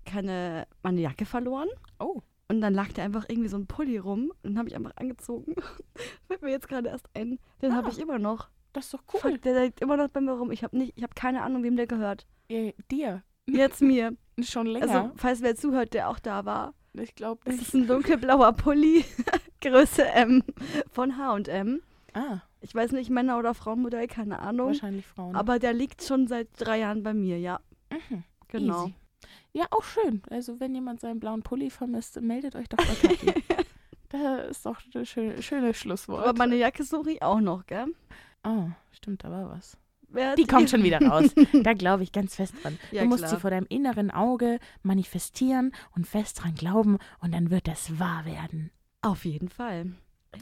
[0.05, 1.69] keine, meine Jacke verloren.
[1.99, 2.21] Oh.
[2.47, 4.31] Und dann lag da einfach irgendwie so ein Pulli rum.
[4.43, 5.55] Und habe ich einfach angezogen.
[6.27, 7.39] Fällt mir jetzt gerade erst ein.
[7.61, 7.91] Den habe Ah.
[7.91, 8.49] ich immer noch.
[8.75, 9.37] Das ist doch Fuck, cool.
[9.37, 10.51] der liegt immer noch bei mir rum.
[10.51, 12.27] Ich habe nicht, ich habe keine Ahnung, wem der gehört.
[12.49, 13.23] Äh, dir.
[13.47, 14.15] Jetzt mir.
[14.41, 14.91] Schon länger.
[14.91, 16.73] Also, falls wer zuhört, der auch da war.
[16.93, 17.61] ich glaube Es nicht.
[17.69, 19.05] ist ein dunkelblauer Pulli,
[19.61, 20.43] Größe M
[20.91, 21.81] von H&M.
[22.13, 24.67] Ah, Ich weiß nicht, Männer- oder Frauenmodell, keine Ahnung.
[24.67, 25.35] wahrscheinlich Frauen.
[25.37, 27.61] Aber der liegt schon seit drei Jahren bei mir, ja.
[27.91, 28.23] Mhm.
[28.49, 28.83] Genau.
[28.87, 28.95] Easy.
[29.53, 30.21] Ja, auch schön.
[30.29, 33.43] Also wenn jemand seinen blauen Pulli vermisst, meldet euch doch bei Kathi.
[34.09, 36.25] das ist doch ein schöne, schönes Schlusswort.
[36.25, 37.87] Aber meine Jacke suche ich auch noch, gell?
[38.45, 39.77] Oh, stimmt, da war was.
[40.07, 41.33] Wer Die kommt schon wieder raus.
[41.63, 42.77] Da glaube ich ganz fest dran.
[42.91, 43.31] Ja, du musst klar.
[43.31, 48.25] sie vor deinem inneren Auge manifestieren und fest dran glauben und dann wird das wahr
[48.25, 48.71] werden.
[49.01, 49.91] Auf jeden Fall.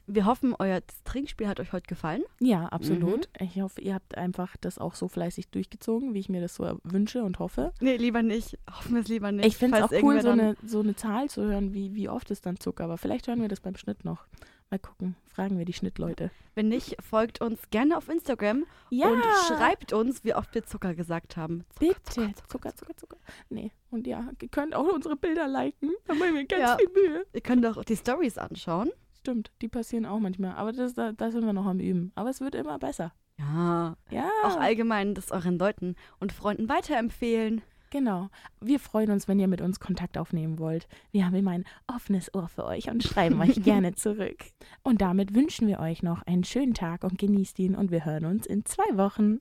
[0.07, 2.23] Wir hoffen, euer Trinkspiel hat euch heute gefallen.
[2.39, 3.29] Ja, absolut.
[3.39, 6.79] Ich hoffe, ihr habt einfach das auch so fleißig durchgezogen, wie ich mir das so
[6.83, 7.73] wünsche und hoffe.
[7.79, 8.57] Nee, lieber nicht.
[8.71, 9.45] Hoffen wir es lieber nicht.
[9.45, 12.31] Ich finde es auch cool, so eine, so eine Zahl zu hören, wie, wie oft
[12.31, 12.97] es dann Zucker war.
[12.97, 14.25] Vielleicht hören wir das beim Schnitt noch.
[14.73, 15.15] Mal gucken.
[15.27, 16.31] Fragen wir die Schnittleute.
[16.55, 20.95] Wenn nicht, folgt uns gerne auf Instagram Ja, und schreibt uns, wie oft wir Zucker
[20.95, 21.63] gesagt haben.
[21.77, 22.33] Zucker, bitte.
[22.49, 23.17] Zucker, Zucker, Zucker.
[23.49, 23.71] Nee.
[23.91, 25.91] Und ja, ihr könnt auch unsere Bilder liken.
[26.07, 26.77] Da machen wir ganz Ja.
[26.77, 27.23] viel Mühe.
[27.33, 28.89] Ihr könnt auch die Stories anschauen.
[29.19, 30.55] Stimmt, die passieren auch manchmal.
[30.55, 32.11] Aber das, da, da sind wir noch am Üben.
[32.15, 33.13] Aber es wird immer besser.
[33.37, 33.95] Ja.
[34.09, 37.61] Ja, Auch allgemein das euren Leuten und Freunden weiterempfehlen.
[37.93, 38.29] Genau.
[38.59, 40.87] Wir freuen uns, wenn ihr mit uns Kontakt aufnehmen wollt.
[41.11, 44.43] Wir haben immer ein offenes Ohr für euch und schreiben euch gerne zurück.
[44.81, 48.25] Und damit wünschen wir euch noch einen schönen Tag und genießt ihn und wir hören
[48.25, 49.39] uns in zwei Wochen.